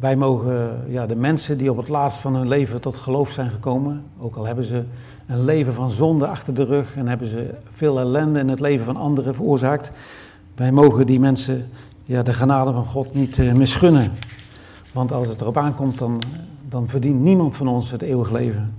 wij 0.00 0.16
mogen 0.16 0.84
ja, 0.88 1.06
de 1.06 1.16
mensen 1.16 1.58
die 1.58 1.70
op 1.70 1.76
het 1.76 1.88
laatst 1.88 2.18
van 2.18 2.34
hun 2.34 2.48
leven 2.48 2.80
tot 2.80 2.96
geloof 2.96 3.30
zijn 3.30 3.50
gekomen, 3.50 4.02
ook 4.18 4.36
al 4.36 4.44
hebben 4.44 4.64
ze 4.64 4.84
een 5.26 5.44
leven 5.44 5.74
van 5.74 5.90
zonde 5.90 6.26
achter 6.26 6.54
de 6.54 6.64
rug 6.64 6.96
en 6.96 7.08
hebben 7.08 7.28
ze 7.28 7.54
veel 7.72 7.98
ellende 7.98 8.38
in 8.38 8.48
het 8.48 8.60
leven 8.60 8.84
van 8.84 8.96
anderen 8.96 9.34
veroorzaakt, 9.34 9.90
wij 10.54 10.72
mogen 10.72 11.06
die 11.06 11.20
mensen 11.20 11.68
ja, 12.04 12.22
de 12.22 12.32
genade 12.32 12.72
van 12.72 12.86
God 12.86 13.14
niet 13.14 13.36
uh, 13.36 13.52
misgunnen. 13.52 14.12
Want 14.92 15.12
als 15.12 15.28
het 15.28 15.40
erop 15.40 15.56
aankomt, 15.56 15.98
dan, 15.98 16.22
dan 16.68 16.88
verdient 16.88 17.20
niemand 17.20 17.56
van 17.56 17.68
ons 17.68 17.90
het 17.90 18.02
eeuwig 18.02 18.30
leven. 18.30 18.74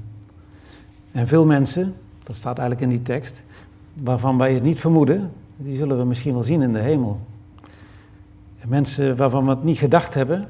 En 1.12 1.28
veel 1.28 1.46
mensen, 1.46 1.94
dat 2.24 2.36
staat 2.36 2.58
eigenlijk 2.58 2.92
in 2.92 2.98
die 2.98 3.06
tekst, 3.06 3.44
waarvan 3.94 4.38
wij 4.38 4.54
het 4.54 4.64
niet 4.64 4.80
vermoeden, 4.80 5.32
die 5.58 5.78
zullen 5.78 5.98
we 5.98 6.04
misschien 6.04 6.34
wel 6.34 6.44
zien 6.44 6.62
in 6.62 6.74
de 6.74 6.80
hemel. 6.80 7.20
En 8.66 8.72
mensen 8.72 9.16
waarvan 9.16 9.44
we 9.44 9.50
het 9.50 9.64
niet 9.64 9.78
gedacht 9.78 10.14
hebben, 10.14 10.46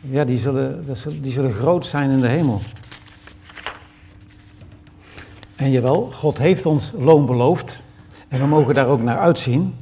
ja, 0.00 0.24
die 0.24 0.38
zullen, 0.38 0.84
die 1.20 1.32
zullen 1.32 1.52
groot 1.52 1.86
zijn 1.86 2.10
in 2.10 2.20
de 2.20 2.26
hemel. 2.26 2.60
En 5.56 5.70
jawel, 5.70 6.10
God 6.12 6.38
heeft 6.38 6.66
ons 6.66 6.92
loon 6.98 7.26
beloofd. 7.26 7.82
En 8.28 8.40
we 8.40 8.46
mogen 8.46 8.74
daar 8.74 8.86
ook 8.86 9.02
naar 9.02 9.18
uitzien. 9.18 9.74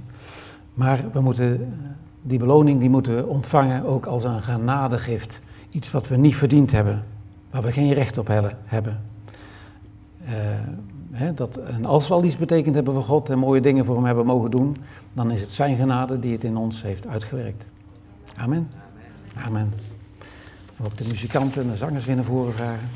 Maar 0.74 1.04
we 1.12 1.20
moeten, 1.20 1.74
die 2.22 2.38
beloning 2.38 2.80
die 2.80 2.90
moeten 2.90 3.28
ontvangen 3.28 3.84
ook 3.84 4.06
als 4.06 4.24
een 4.24 4.42
genadegift. 4.42 5.40
Iets 5.70 5.90
wat 5.90 6.08
we 6.08 6.16
niet 6.16 6.36
verdiend 6.36 6.70
hebben. 6.70 7.04
Waar 7.50 7.62
we 7.62 7.72
geen 7.72 7.92
recht 7.92 8.18
op 8.18 8.26
hebben. 8.64 9.00
Uh, 10.22 10.30
dat, 11.34 11.56
en 11.56 11.84
als 11.84 12.08
we 12.08 12.14
al 12.14 12.24
iets 12.24 12.36
betekend 12.36 12.74
hebben 12.74 12.94
voor 12.94 13.02
God 13.02 13.28
en 13.30 13.38
mooie 13.38 13.60
dingen 13.60 13.84
voor 13.84 13.94
hem 13.94 14.04
hebben 14.04 14.26
mogen 14.26 14.50
doen, 14.50 14.76
dan 15.12 15.30
is 15.30 15.40
het 15.40 15.50
zijn 15.50 15.76
genade 15.76 16.20
die 16.20 16.32
het 16.32 16.44
in 16.44 16.56
ons 16.56 16.82
heeft 16.82 17.06
uitgewerkt. 17.06 17.64
Amen. 18.36 18.68
Amen. 19.34 19.46
Amen. 19.46 19.72
Ook 20.84 20.96
de 20.96 21.04
muzikanten 21.08 21.62
en 21.62 21.68
de 21.68 21.76
zangers 21.76 22.04
weer 22.04 22.16
naar 22.16 22.24
voren 22.24 22.52
vragen. 22.52 22.88